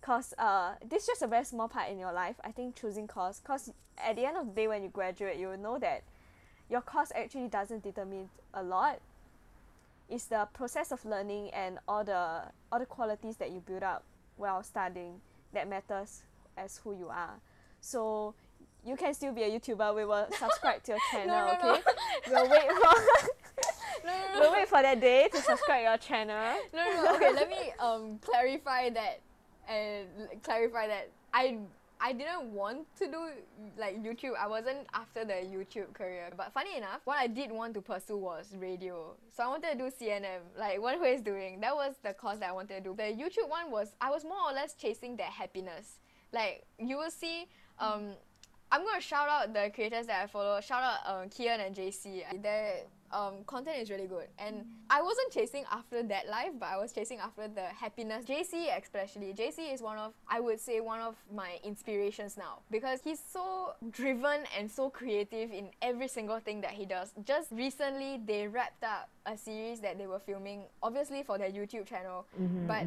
[0.00, 2.36] Cause uh, this is just a very small part in your life.
[2.44, 3.40] I think choosing course.
[3.42, 6.04] Cause at the end of the day, when you graduate, you will know that
[6.70, 9.00] your course actually doesn't determine a lot.
[10.08, 14.04] It's the process of learning and all the all the qualities that you build up
[14.36, 15.20] while studying
[15.52, 16.22] that matters
[16.56, 17.34] as who you are.
[17.80, 18.34] So
[18.84, 19.94] you can still be a YouTuber.
[19.94, 21.74] We will subscribe to your channel, no, no.
[21.74, 21.82] okay?
[22.30, 22.78] We'll wait for
[24.04, 26.56] no, no, no, we'll wait for that day to subscribe your channel.
[26.72, 27.16] no, no, no.
[27.16, 29.20] Okay, let me um clarify that
[29.68, 30.06] and
[30.42, 31.58] clarify that I
[32.00, 33.28] I didn't want to do
[33.76, 34.34] like YouTube.
[34.38, 36.30] I wasn't after the YouTube career.
[36.36, 39.14] But funny enough, what I did want to pursue was radio.
[39.36, 41.60] So I wanted to do CNM, like what Hui is doing.
[41.60, 42.94] That was the course that I wanted to do.
[42.96, 45.98] The YouTube one was I was more or less chasing their happiness.
[46.32, 47.46] Like you will see
[47.78, 48.12] um
[48.70, 50.60] I'm gonna shout out the creators that I follow.
[50.60, 52.22] Shout out um, Kian and JC.
[52.42, 56.76] Their um, content is really good, and I wasn't chasing after that life, but I
[56.76, 58.24] was chasing after the happiness.
[58.24, 59.34] JC especially.
[59.34, 63.72] JC is one of I would say one of my inspirations now because he's so
[63.90, 67.12] driven and so creative in every single thing that he does.
[67.24, 71.86] Just recently, they wrapped up a series that they were filming, obviously for their YouTube
[71.86, 72.26] channel,
[72.66, 72.86] but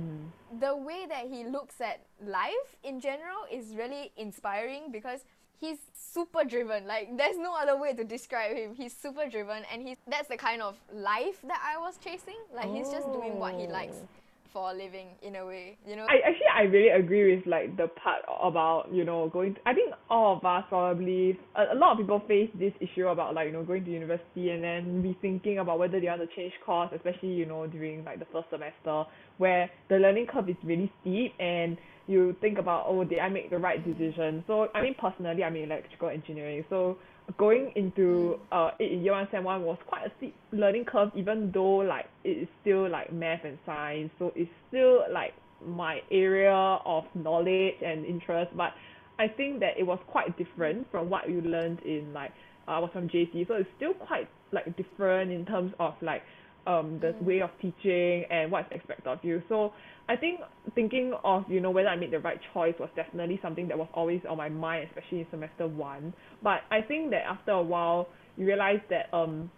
[0.59, 5.23] the way that he looks at life in general is really inspiring because
[5.61, 9.87] he's super driven like there's no other way to describe him he's super driven and
[9.87, 13.53] he's that's the kind of life that i was chasing like he's just doing what
[13.53, 14.07] he likes Oh.
[14.51, 17.77] for a living in a way you know I actually I really agree with like
[17.77, 19.55] the part about you know going.
[19.55, 23.07] To, I think all of us probably a, a lot of people face this issue
[23.07, 26.35] about like you know going to university and then rethinking about whether they want to
[26.35, 29.05] change course, especially you know during like the first semester
[29.37, 31.77] where the learning curve is really steep and
[32.11, 34.43] you think about oh did I make the right decision?
[34.47, 36.97] So I mean personally I'm in electrical engineering, so
[37.37, 41.11] going into uh it in year one sem one was quite a steep learning curve
[41.15, 44.11] even though like it is still like math and science.
[44.19, 45.33] So it's still like
[45.65, 48.51] my area of knowledge and interest.
[48.55, 48.73] But
[49.19, 52.31] I think that it was quite different from what you learned in like
[52.67, 56.23] I was from J_C so it's still quite like different in terms of like
[56.67, 59.41] um the way of teaching and what's expected of you.
[59.49, 59.73] So
[60.07, 60.39] I think
[60.75, 63.87] thinking of you know whether I made the right choice was definitely something that was
[63.93, 66.13] always on my mind especially in semester one.
[66.43, 69.49] But I think that after a while you realize that um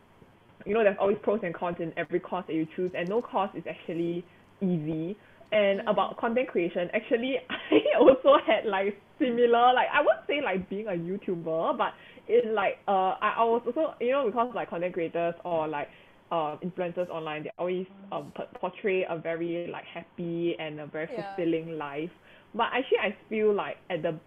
[0.66, 3.22] you know there's always pros and cons in every course that you choose and no
[3.22, 4.26] course is actually
[4.62, 5.18] easy.
[5.52, 10.70] And about content creation actually I also had like similar like I won't say like
[10.70, 11.94] being a YouTuber but
[12.28, 15.90] it's like uh I, I was also you know because like content creators or like
[16.34, 21.22] uh, influencers online, they always um portray a very like happy and a very Yeah.
[21.22, 22.12] fulfilling life.
[22.56, 24.20] But actually, I feel like at the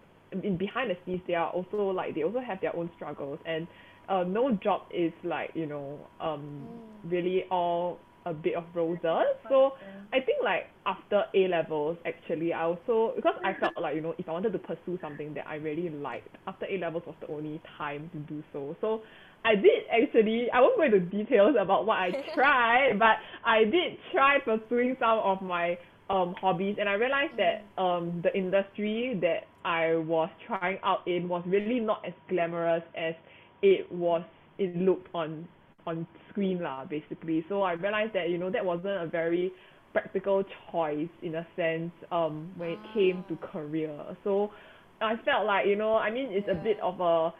[0.43, 3.67] in behind the scenes, they are also like they also have their own struggles, and
[4.09, 9.27] uh, no job is like you know um really all a bit of roses.
[9.49, 9.71] So
[10.13, 14.13] I think like after A levels, actually, I also because I felt like you know
[14.13, 17.27] if I wanted to pursue something that I really liked, after A levels was the
[17.27, 18.75] only time to do so.
[18.81, 19.01] So
[19.45, 20.47] I did actually.
[20.53, 25.19] I won't go into details about what I tried, but I did try pursuing some
[25.19, 25.77] of my
[26.09, 31.27] um hobbies, and I realized that um the industry that I was trying out in
[31.27, 33.13] was really not as glamorous as
[33.61, 34.23] it was.
[34.57, 35.47] It looked on
[35.85, 39.51] on screen lah basically so I realized that you know that wasn't a very
[39.93, 43.95] practical choice in a sense um when it came to career
[44.25, 44.51] so
[44.99, 47.33] I felt like you know I mean it's a bit of a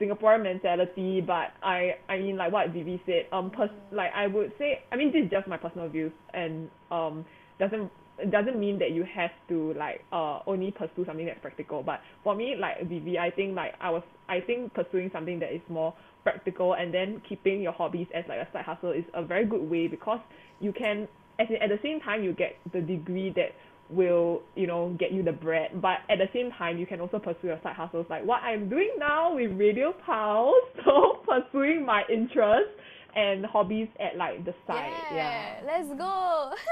[0.00, 4.52] Singaporean mentality but I I mean like what Vivi said um pers- like I would
[4.58, 7.24] say I mean this is just my personal views and um
[7.58, 11.82] doesn't it doesn't mean that you have to like uh only pursue something that's practical
[11.82, 15.52] but for me like Vivi I think like I was I think pursuing something that
[15.52, 19.22] is more practical and then keeping your hobbies as like a side hustle is a
[19.22, 20.20] very good way because
[20.60, 21.06] you can
[21.38, 23.52] as in, at the same time you get the degree that
[23.90, 27.18] will you know get you the bread but at the same time you can also
[27.18, 32.02] pursue your side hustles like what I'm doing now with Radio Pulse so pursuing my
[32.10, 32.72] interests
[33.14, 36.52] and hobbies at like the side yeah, let's go.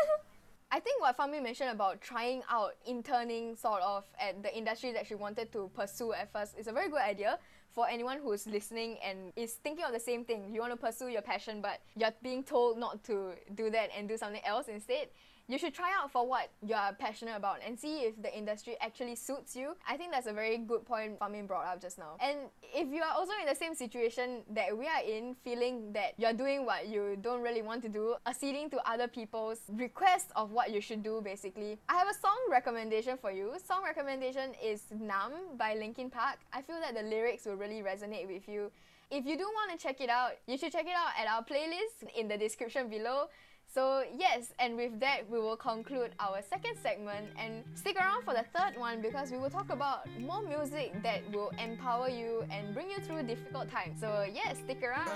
[0.75, 5.07] I think what Fami mentioned about trying out interning sort of at the industry that
[5.07, 7.39] she wanted to pursue at first is a very good idea
[7.75, 10.51] for anyone who's listening and is thinking of the same thing.
[10.51, 14.09] You want to pursue your passion, but you're being told not to do that and
[14.09, 15.09] do something else instead.
[15.53, 18.75] You should try out for what you are passionate about and see if the industry
[18.81, 19.77] actually suits you.
[19.87, 22.17] I think that's a very good point Fang Ming brought up just now.
[22.21, 26.15] And if you are also in the same situation that we are in, feeling that
[26.17, 30.53] you're doing what you don't really want to do, acceding to other people's requests of
[30.53, 33.53] what you should do, basically, I have a song recommendation for you.
[33.63, 36.39] Song recommendation is Numb by Linkin Park.
[36.55, 38.71] I feel that the lyrics will really resonate with you.
[39.11, 41.45] If you do want to check it out, you should check it out at our
[41.45, 43.27] playlist in the description below.
[43.75, 48.35] So, yes, and with that, we will conclude our second segment and stick around for
[48.35, 52.75] the third one because we will talk about more music that will empower you and
[52.75, 53.99] bring you through difficult times.
[53.99, 55.09] So, yes, stick around.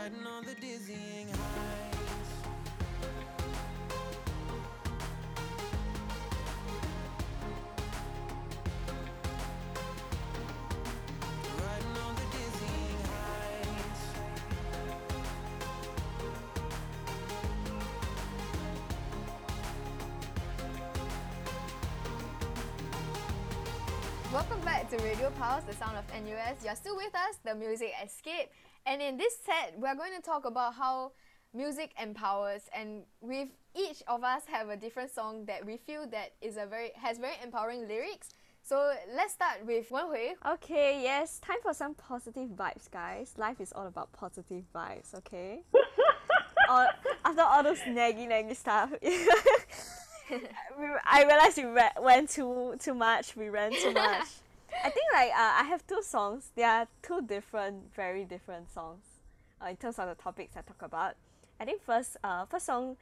[24.36, 26.62] Welcome back to Radio Pulse, the sound of NUS.
[26.62, 28.50] You're still with us, the Music Escape.
[28.84, 31.12] And in this set, we're going to talk about how
[31.54, 36.34] music empowers and with each of us have a different song that we feel that
[36.42, 38.28] is a very has very empowering lyrics.
[38.62, 40.34] So let's start with Wen Hui.
[40.52, 43.32] Okay, yes, time for some positive vibes, guys.
[43.38, 45.62] Life is all about positive vibes, okay?
[46.68, 46.86] all,
[47.24, 49.26] after all those naggy naggy stuff, we,
[51.04, 53.36] I realized we re- went too too much.
[53.36, 54.26] We ran too much.
[54.84, 56.50] I think like uh, I have two songs.
[56.54, 59.04] They are two different, very different songs.
[59.62, 61.14] Uh, in terms of the topics I talk about,
[61.58, 62.96] I think first, uh, first song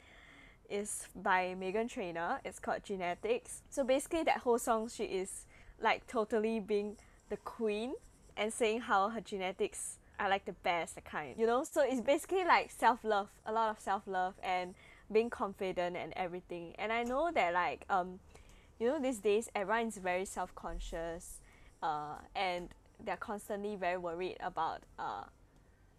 [0.71, 2.41] is by Meghan Trainor.
[2.45, 3.63] It's called Genetics.
[3.71, 5.47] So basically, that whole song, she is
[5.81, 6.97] like totally being
[7.29, 7.95] the queen
[8.37, 11.65] and saying how her genetics are like the best, the kind, you know.
[11.65, 14.75] So it's basically like self love, a lot of self love and
[15.11, 16.75] being confident and everything.
[16.79, 18.21] And I know that like um,
[18.79, 21.41] you know, these days everyone is very self conscious,
[21.83, 22.69] uh, and
[23.05, 25.25] they're constantly very worried about uh,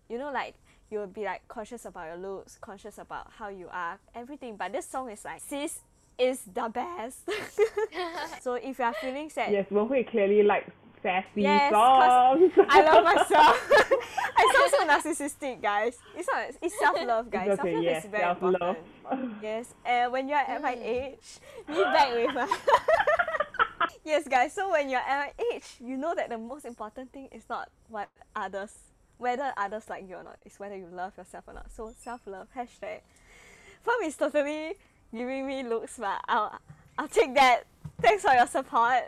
[0.09, 0.55] you know, like
[0.91, 4.55] you will be like conscious about your looks, conscious about how you are, everything.
[4.55, 5.79] But this song is like, sis
[6.17, 7.19] is the best.
[8.41, 10.71] so if you are feeling sad, yes Wen Hui clearly likes
[11.05, 13.57] sassy Yes, songs I love myself.
[14.37, 15.97] I sound so narcissistic, guys.
[16.17, 16.49] It's not.
[16.61, 17.49] It's self love, guys.
[17.51, 18.77] It's okay, self love yes, is very self-love.
[19.03, 19.43] important.
[19.43, 20.83] Yes, and when you're at my mm.
[20.83, 21.27] age,
[21.69, 22.57] me back with my.
[24.03, 24.53] yes, guys.
[24.53, 27.69] So when you're at my age, you know that the most important thing is not
[27.87, 28.73] what others,
[29.19, 30.37] whether others like you or not.
[30.43, 31.69] It's whether you love yourself or not.
[31.71, 33.05] So self love hashtag.
[33.83, 34.73] Fam is totally
[35.13, 36.59] giving me looks, but I'll
[36.97, 37.65] I'll take that.
[38.01, 39.03] Thanks for your support.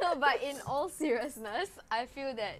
[0.00, 2.56] No, but in all seriousness, I feel that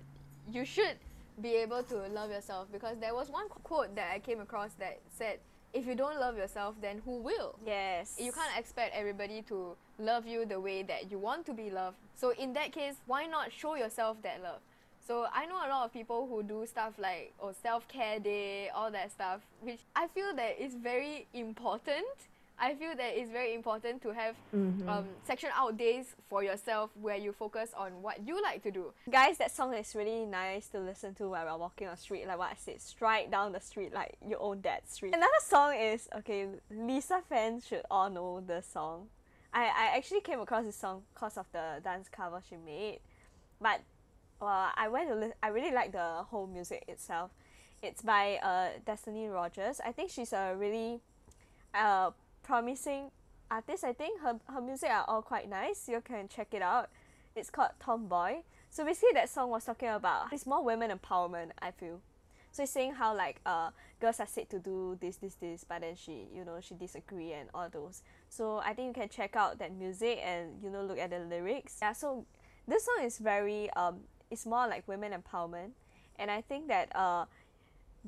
[0.51, 0.97] you should
[1.41, 4.99] be able to love yourself because there was one quote that I came across that
[5.17, 5.39] said,
[5.73, 7.55] if you don't love yourself, then who will?
[7.65, 8.17] yes.
[8.19, 11.97] You can't expect everybody to love you the way that you want to be loved.
[12.15, 14.61] So in that case, why not show yourself that love?
[15.07, 18.69] So I know a lot of people who do stuff like oh self care day,
[18.75, 22.05] all that stuff, which I feel that is very important.
[22.61, 24.89] I feel that it's very important to have Mm-hmm.
[24.89, 28.93] um, section out days for yourself where you focus on what you like to do.
[29.11, 32.27] Guys, that song is really nice to listen to while we're walking on the street.
[32.27, 35.15] Like what I said, stride down the street like your own that street.
[35.15, 36.49] Another song is okay.
[36.71, 39.07] Lisa fans should all know the song.
[39.53, 43.01] I, I actually came across this song because of the dance cover she made,
[43.61, 43.81] but
[44.43, 47.31] uh, I went to li- I really like the whole music itself.
[47.83, 49.81] It's by uh, Destiny Rogers.
[49.85, 51.01] I think she's a really
[51.75, 52.11] uh,
[52.49, 53.11] promising
[53.51, 53.85] artist.
[53.85, 55.87] I think her her music are all quite nice.
[55.87, 56.89] You can check it out.
[57.37, 58.37] It's called Tomboy.
[58.71, 61.51] So basically, that song was talking about it's more women empowerment.
[61.61, 62.01] I feel.
[62.51, 63.71] So it's saying how like uh
[64.01, 67.33] girls are said to do this this this, but then she you know she disagree
[67.35, 68.03] and all those.
[68.31, 71.21] So I think you can check out that music and you know look at the
[71.21, 71.77] lyrics.
[71.83, 71.93] Yeah.
[71.93, 72.25] So
[72.67, 75.73] this song is very um it's more like women empowerment,
[76.17, 77.27] and I think that uh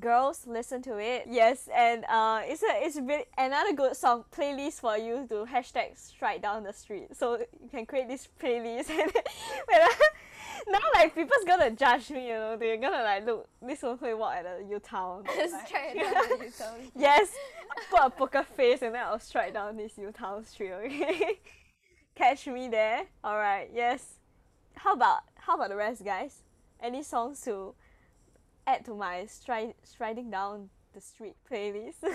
[0.01, 1.27] girls listen to it.
[1.29, 5.97] Yes and uh it's a it's really another good song playlist for you to hashtag
[5.97, 7.15] stride down the street.
[7.15, 8.89] So you can create this playlist.
[9.01, 9.11] And
[9.67, 9.95] when I,
[10.67, 12.57] now like people's gonna judge me you know.
[12.57, 15.23] They're gonna like look this one will walk at the U town.
[15.35, 17.29] Just try it out on yes
[17.89, 21.39] put a poker face and then I'll stride down this U town street okay?
[22.15, 23.03] Catch me there.
[23.23, 24.15] Alright yes.
[24.75, 26.43] How about how about the rest guys?
[26.81, 27.75] Any songs to
[28.67, 32.03] add to my stride striding down the street playlist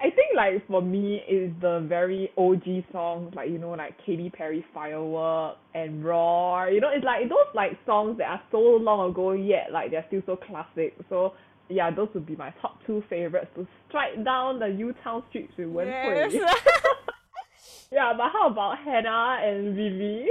[0.00, 4.30] I think like for me is the very OG songs like you know like Katy
[4.30, 6.70] Perry Firework and Roar.
[6.70, 10.04] You know, it's like those like songs that are so long ago yet like they're
[10.08, 10.94] still so classic.
[11.08, 11.34] So
[11.68, 15.52] yeah, those would be my top two favorites to strike down the U Town streets
[15.58, 16.32] with Wen Hui.
[16.32, 16.32] Yes.
[17.92, 20.26] yeah, but how about Hannah and Vivi?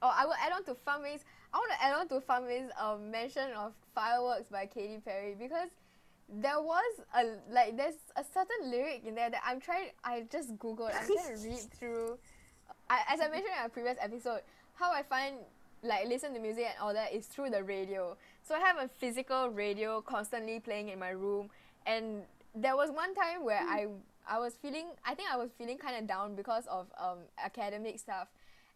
[0.00, 1.24] Oh, I will add on to Funways.
[1.52, 5.70] I want to add on to Funways' um, mention of Fireworks by Katy Perry because
[6.28, 9.88] there was a like there's a certain lyric in there that I'm trying.
[10.04, 10.94] I just googled.
[10.94, 12.18] I'm trying to read through.
[12.90, 14.40] I, as I mentioned in a previous episode,
[14.74, 15.36] how I find
[15.82, 18.16] like listen to music and all that is through the radio.
[18.42, 21.48] So I have a physical radio constantly playing in my room,
[21.86, 22.22] and
[22.54, 23.86] there was one time where I
[24.28, 27.98] I was feeling I think I was feeling kind of down because of um academic
[27.98, 28.28] stuff,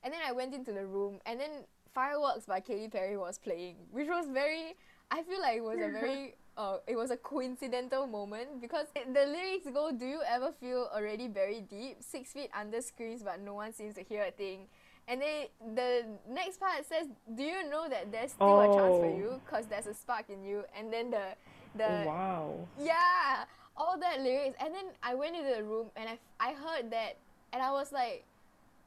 [0.02, 1.50] and then I went into the room and then
[1.94, 4.76] Fireworks by Katy Perry was playing, which was very
[5.10, 9.12] I feel like it was a very uh, it was a coincidental moment because it-
[9.12, 13.40] the lyrics go, "Do you ever feel already very deep, six feet under screens, but
[13.40, 14.68] no one seems to hear a thing?"
[15.08, 19.06] And then the next part says, "Do you know that there's still a chance for
[19.10, 19.16] Oh.
[19.16, 21.36] you, cause there's a spark in you?" And then the
[21.74, 22.68] the wow.
[22.78, 23.44] yeah,
[23.76, 24.56] all that lyrics.
[24.60, 27.16] And then I went into the room and I, I heard that
[27.52, 28.24] and I was like,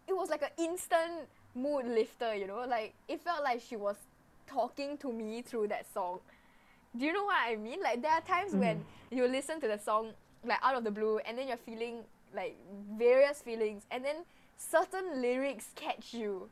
[0.08, 2.66] it was like an instant mood lifter, you know?
[2.68, 3.96] Like, it felt like she was
[4.48, 6.20] talking to me through that song.
[6.96, 7.82] Do you know what I mean?
[7.82, 10.12] Like, there are times when you listen to the song,
[10.46, 12.04] like, out of the blue, and then you're feeling,
[12.34, 12.56] like,
[12.98, 14.18] various feelings, and then
[14.58, 16.50] certain lyrics catch you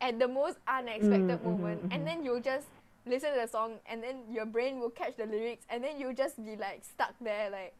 [0.00, 1.94] at the most unexpected Mm, mhm, moment, mhm.
[1.94, 2.66] and then you'll just
[3.06, 6.14] listen to the song, and then your brain will catch the lyrics, and then you'll
[6.14, 7.72] just be like stuck there, like,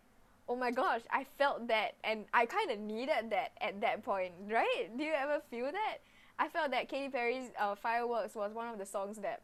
[0.48, 4.32] oh my gosh, I felt that, and I kind of needed that at that point,
[4.48, 4.88] right?
[4.96, 5.98] Do you ever feel that?
[6.38, 9.42] I felt that Katy Perry's uh, Fireworks was one of the songs that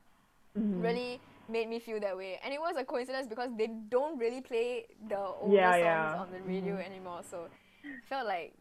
[0.57, 0.83] Mhm.
[0.83, 4.41] really made me feel that way, and it was a coincidence because they don't really
[4.43, 6.17] play the older Yeah, songs yeah.
[6.21, 7.49] on the radio anymore, so
[8.05, 8.53] felt like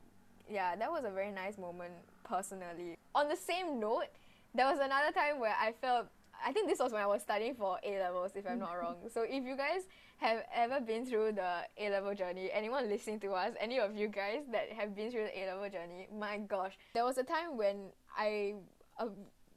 [0.50, 2.98] yeah, that was a very nice moment personally.
[3.16, 4.08] On the same note,
[4.54, 6.08] there was another time where I felt
[6.46, 8.96] I think this was when I was studying for A levels, if I'm not wrong.
[9.14, 9.88] So if you guys
[10.18, 14.08] have ever been through the A level journey, anyone listening to us, any of you
[14.08, 17.58] guys that have been through the A level journey, my gosh, there was a time
[17.58, 18.56] when I
[19.00, 19.08] uh,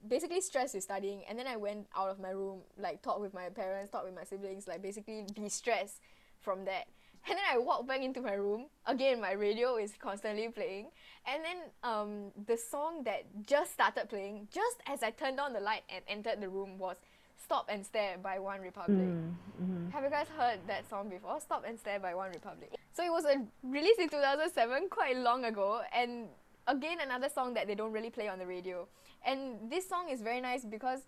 [0.06, 3.34] basically stressed with studying, and then I went out of my room, like talk with
[3.34, 6.00] my parents, talk with my siblings, like basically de-stress
[6.40, 6.86] from that.
[7.28, 8.66] And then I walked back into my room.
[8.86, 10.88] Again, my radio is constantly playing.
[11.26, 15.60] And then um, the song that just started playing, just as I turned on the
[15.60, 16.96] light and entered the room, was
[17.42, 18.88] Stop and Stare by OneRepublic.
[18.88, 19.92] Mm, mhm.
[19.92, 21.40] Have you guys heard that song before?
[21.40, 22.74] Stop and Stare by OneRepublic.
[22.92, 26.28] So it was a released in 2007, quite long ago, and
[26.66, 28.86] again another song that they don't really play on the radio.
[29.26, 31.00] And this song is very nice because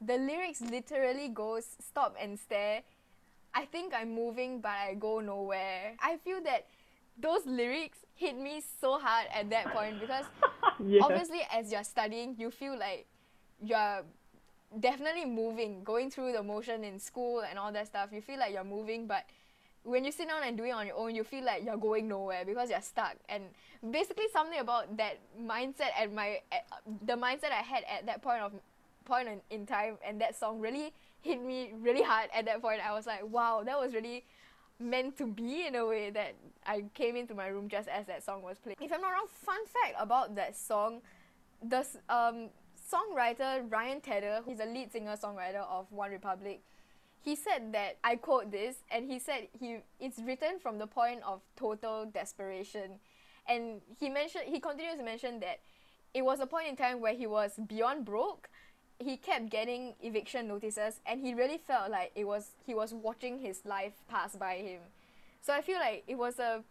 [0.00, 2.82] the lyrics literally goes stop and stare.
[3.54, 5.94] I think I'm moving but I go nowhere.
[6.00, 6.66] I feel that
[7.18, 10.24] those lyrics hit me so hard at that point because
[10.84, 11.00] yeah.
[11.02, 13.06] obviously as you're studying you feel like
[13.62, 14.02] you're
[14.78, 18.52] definitely moving going through the motion in school and all that stuff you feel like
[18.52, 19.24] you're moving but
[19.82, 22.06] when you sit down and do it on your own you feel like you're going
[22.06, 23.42] nowhere because you're stuck and
[23.90, 26.38] basically something about that mindset and my
[27.06, 28.52] the mindset i had at that point of
[29.04, 32.80] point in, in time and that song really hit me really hard at that point.
[32.86, 34.24] I was like, wow, that was really
[34.78, 36.34] meant to be in a way that
[36.66, 38.76] I came into my room just as that song was playing.
[38.80, 41.02] If I'm not wrong, fun fact about that song,
[41.62, 42.48] the um,
[42.90, 46.60] songwriter Ryan Tedder, he's a lead singer songwriter of OneRepublic,
[47.22, 51.20] he said that I quote this, and he said he it's written from the point
[51.22, 52.98] of total desperation,
[53.46, 55.60] and he mentioned he continues to mention that
[56.14, 58.48] it was a point in time where he was beyond broke.
[59.02, 63.38] He kept getting eviction notices, and he really felt like it was he was watching
[63.38, 64.80] his life pass by him.
[65.40, 66.62] So I feel like it was a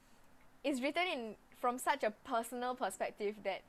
[0.63, 3.61] it's written in from such a personal perspective that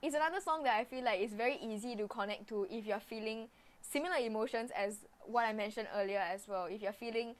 [0.00, 3.00] it's another song that I feel like is very easy to connect to if you're
[3.00, 3.48] feeling
[3.80, 6.66] similar emotions as what I mentioned earlier as well.
[6.66, 7.34] If you're feeling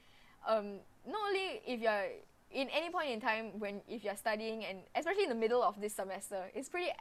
[0.47, 2.05] um not only if you're
[2.51, 5.79] in any point in time when if you're studying and especially in the middle of
[5.79, 6.91] this semester, it's pretty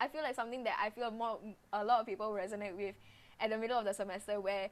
[0.00, 1.38] I feel like something that I feel more
[1.72, 2.94] a lot of people resonate with
[3.40, 4.70] at the middle of the semester where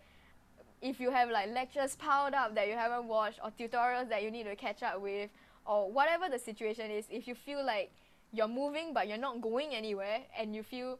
[0.82, 4.30] if you have like lectures piled up that you haven't watched or tutorials that you
[4.30, 5.30] need to catch up with
[5.66, 7.90] or whatever the situation is if you feel like
[8.32, 10.98] you're moving but you're not going anywhere and you feel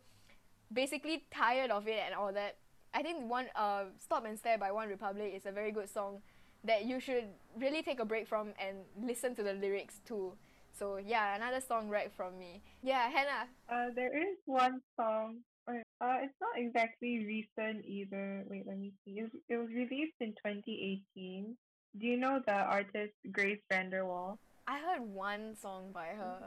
[0.73, 2.57] basically tired of it and all that
[2.95, 6.19] i think one uh stop and stare by one republic is a very good song
[6.65, 7.25] that you should
[7.59, 10.33] really take a break from and listen to the lyrics too
[10.79, 15.39] so yeah another song right from me yeah hannah Uh, there is one song.
[15.67, 18.45] or, Uh, it's not exactly recent either.
[18.51, 19.19] Wait, let me see.
[19.19, 21.57] It was, it was released in 2018.
[21.99, 24.37] Do you know the artist Grace VanderWaal?
[24.67, 26.41] i heard one song by her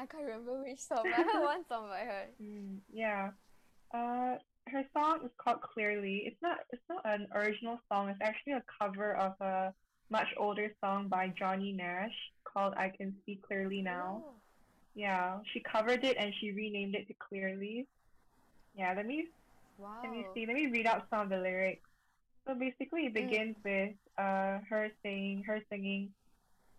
[0.00, 3.30] i can't remember which song but i heard one song by her Mm, yeah.
[3.92, 4.36] Uh,
[4.72, 6.24] her song is called Clearly.
[6.26, 6.58] It's not.
[6.72, 8.08] It's not an original song.
[8.08, 9.72] It's actually a cover of a
[10.10, 12.16] much older song by Johnny Nash
[12.54, 14.34] called "I Can See Clearly Now." Oh.
[14.94, 17.86] Yeah, she covered it and she renamed it to Clearly.
[18.74, 19.26] Yeah, let me
[19.78, 20.46] wow let me see.
[20.46, 21.88] Let me read out some of the lyrics.
[22.46, 23.30] So basically, it Mm.
[23.30, 26.14] begins with uh her saying, her singing,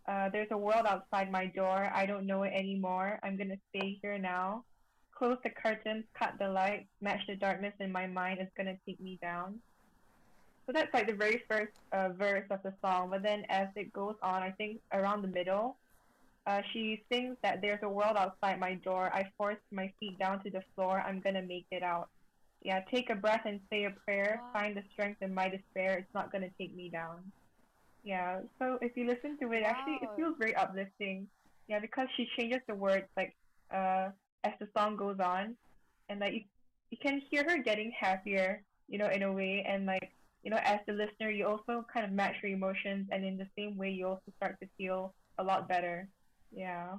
[0.08, 1.90] uh, "There's a world outside my door.
[1.94, 3.20] I don't know it anymore.
[3.24, 4.66] I'm gonna stay here now.
[5.18, 8.40] Close the curtains, cut the lights, match the darkness in my mind.
[8.40, 9.62] It's gonna take me down."
[10.66, 13.10] So that's like the very first uh, verse of the song.
[13.12, 15.78] But then as it goes on, I think around the middle,
[16.48, 19.12] uh, she sings that there's a world outside my door.
[19.14, 21.02] I forced my feet down to the floor.
[21.06, 22.10] I'm gonna make it out.
[22.64, 24.42] Yeah, take a breath and say a prayer.
[24.42, 24.60] Wow.
[24.60, 25.98] Find the strength in my despair.
[25.98, 27.32] It's not gonna take me down.
[28.04, 28.42] Yeah.
[28.60, 31.28] So if you listen to it, actually, it feels very uplifting.
[31.68, 33.36] Yeah, because she changes the words like
[33.74, 34.10] uh
[34.44, 35.56] as the song goes on,
[36.10, 36.42] and like you,
[36.92, 40.12] you can hear her getting happier, you know, in a way, and like
[40.46, 43.48] you know, as the listener, you also kind of match your emotions, and in the
[43.58, 46.08] same way, you also start to feel a lot better.
[46.52, 46.94] Yeah.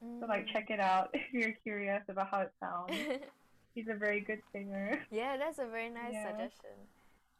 [0.00, 0.52] So like, Mm.
[0.52, 2.94] check it out if you're curious about how it sounds.
[3.74, 5.00] He's a very good singer.
[5.10, 6.30] Yeah, that's a very nice Yeah.
[6.30, 6.78] suggestion.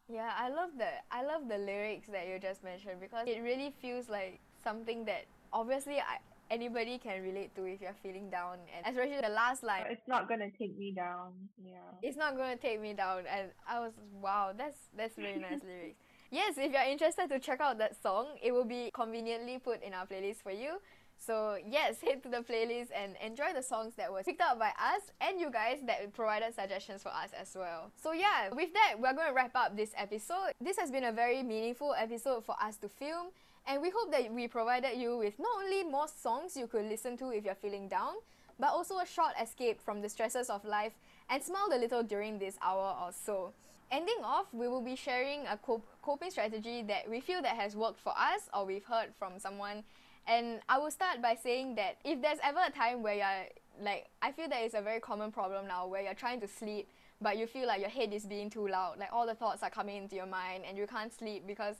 [0.08, 3.74] Yeah, I love the I love the lyrics that you just mentioned because it really
[3.80, 6.18] feels like something that obviously I,
[6.50, 9.84] anybody can relate to if you're feeling down and especially the last line.
[9.90, 11.32] It's not gonna take me down.
[11.62, 11.76] Yeah.
[12.02, 16.00] it's not to take me down and i was wow that's that's really nice lyrics.
[16.30, 19.94] Yes if you're interested to check out that song it will be conveniently put in
[19.94, 20.80] our playlist for you.
[21.18, 24.68] So yes head to the playlist and enjoy the songs that were picked out by
[24.68, 27.90] us and you guys that provided suggestions for us as well.
[28.02, 30.52] So yeah with that we're going to wrap up this episode.
[30.60, 33.28] This has been a very meaningful episode for us to film
[33.68, 37.16] and we hope that we provided you with not only more songs you could listen
[37.18, 38.14] to if you're feeling down
[38.58, 40.92] but also a short escape from the stresses of life
[41.30, 43.52] and smiled a little during this hour or so.
[43.90, 47.76] Ending off, we will be sharing a cop- coping strategy that we feel that has
[47.76, 49.84] worked for us or we've heard from someone.
[50.26, 53.48] And I will start by saying that if there's ever a time where you're
[53.80, 56.88] like, I feel that it's a very common problem now where you're trying to sleep,
[57.20, 59.70] but you feel like your head is being too loud, like all the thoughts are
[59.70, 61.76] coming into your mind and you can't sleep because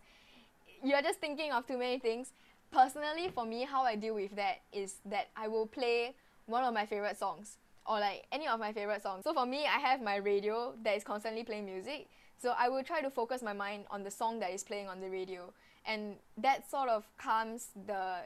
[0.82, 2.32] you're just thinking of too many things.
[2.70, 6.14] Personally, for me, how I deal with that is that I will play
[6.46, 7.56] one of my favorite songs
[7.86, 9.24] or like any of my favorite songs.
[9.24, 12.08] So for me, I have my radio that is constantly playing music.
[12.40, 15.00] So I will try to focus my mind on the song that is playing on
[15.00, 15.52] the radio,
[15.84, 18.18] and that sort of calms the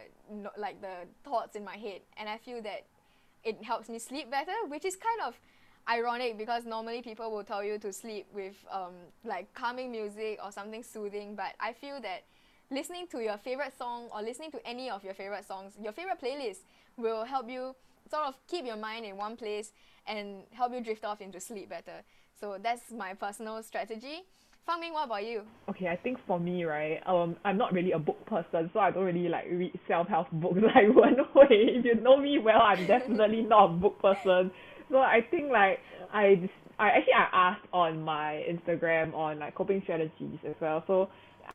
[0.59, 2.85] like the thoughts in my head, and I feel that
[3.43, 5.35] it helps me sleep better, which is kind of
[5.89, 8.93] ironic because normally people will tell you to sleep with um,
[9.25, 12.25] like calming music or something soothing, but I feel that
[12.73, 16.21] listening to your favorite song or listening to any of your favorite songs, your favorite
[16.21, 16.61] playlist
[16.97, 17.75] will help you
[18.11, 19.73] sort of keep your mind in one place
[20.07, 22.03] and help you drift off into sleep better.
[22.41, 24.23] So that's my personal strategy.
[24.67, 25.43] Fang Ming, what about you?
[25.69, 28.93] Okay, I think for me, right, um, I'm not really a book person, so I
[28.93, 31.47] don't really like read self-help books like Wen Hui.
[31.51, 34.51] If you know me well, I'm definitely not a book person.
[34.91, 35.81] So I think like
[36.13, 36.49] I
[36.79, 40.85] I actually I asked on my Instagram on like coping strategies as well.
[40.87, 41.09] So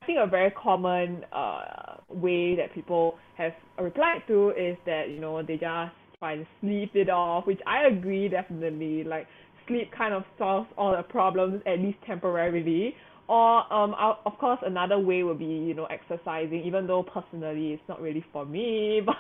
[0.07, 5.43] think a very common uh way that people have replied to is that you know
[5.43, 9.03] they just try to sleep it off, which I agree definitely.
[9.03, 9.27] Like
[9.67, 12.95] sleep kind of solves all the problems at least temporarily.
[13.29, 13.93] Or um,
[14.25, 16.63] of course, another way would be you know exercising.
[16.63, 19.15] Even though personally it's not really for me, but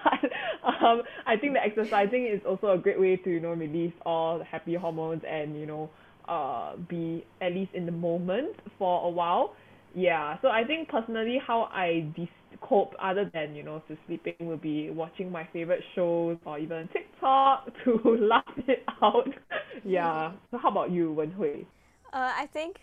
[0.65, 4.39] um, I think that exercising is also a great way to you know release all
[4.39, 5.89] the happy hormones and you know
[6.29, 9.53] uh be at least in the moment for a while.
[9.97, 12.27] Yeah, so I think personally how I dis-
[12.61, 16.87] cope other than you know to sleeping will be watching my favorite shows or even
[16.93, 19.27] TikTok to laugh it out.
[19.83, 20.33] yeah.
[20.51, 21.65] So how about you, Wen Hui?
[22.13, 22.81] Uh, I think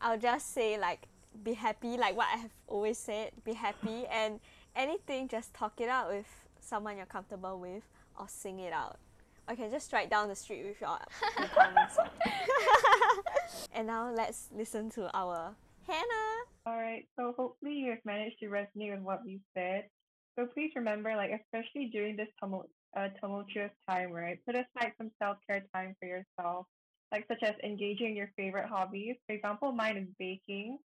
[0.00, 1.06] I'll just say like
[1.44, 4.40] be happy, like what I have always said, be happy and
[4.74, 6.26] anything just talk it out with
[6.58, 7.84] someone you're comfortable with
[8.18, 8.96] or sing it out.
[9.48, 10.98] Okay, just write down the street with your
[11.36, 12.08] empowerment song.
[13.72, 15.54] and now let's listen to our
[15.86, 16.44] Hannah.
[16.66, 17.06] All right.
[17.18, 19.84] So hopefully you have managed to resonate with what we said.
[20.38, 24.38] So please remember, like especially during this tumult, uh, tumultuous time, right?
[24.46, 26.66] Put aside some self care time for yourself,
[27.12, 29.16] like such as engaging in your favorite hobbies.
[29.26, 30.78] For example, mine is baking,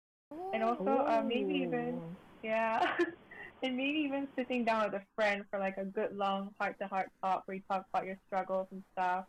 [0.53, 2.01] and also uh, maybe even
[2.43, 2.79] yeah,
[3.63, 6.87] and maybe even sitting down with a friend for like a good long heart to
[6.87, 9.25] heart talk where you talk about your struggles and stuff.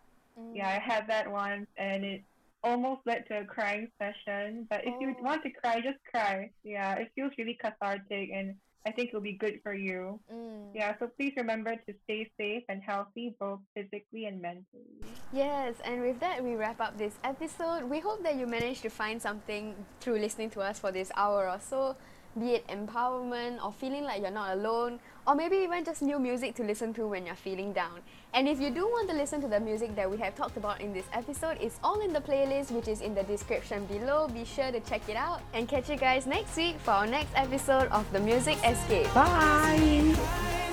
[0.54, 2.22] Yeah, I had that once, and it
[2.62, 4.66] almost led to a crying session.
[4.70, 5.22] But if you Oh.
[5.22, 6.50] want to cry, just cry.
[6.64, 8.56] Yeah, it feels really cathartic, and
[8.86, 10.20] I think it'll be good for you.
[10.32, 10.74] Mm.
[10.74, 14.84] Yeah, so please remember to stay safe and healthy, both physically and mentally.
[15.32, 17.84] Yes, and with that, we wrap up this episode.
[17.84, 21.48] We hope that you managed to find something through listening to us for this hour
[21.48, 21.96] or so,
[22.38, 26.54] be it empowerment or feeling like you're not alone, or maybe even just new music
[26.54, 28.00] to listen to when you're feeling down.
[28.32, 30.80] And if you do want to listen to the music that we have talked about
[30.80, 34.28] in this episode, it's all in the playlist, which is in the description below.
[34.28, 37.30] Be sure to check it out and catch you guys next week for our next
[37.34, 39.12] episode of The Music Escape.
[39.12, 40.67] Bye.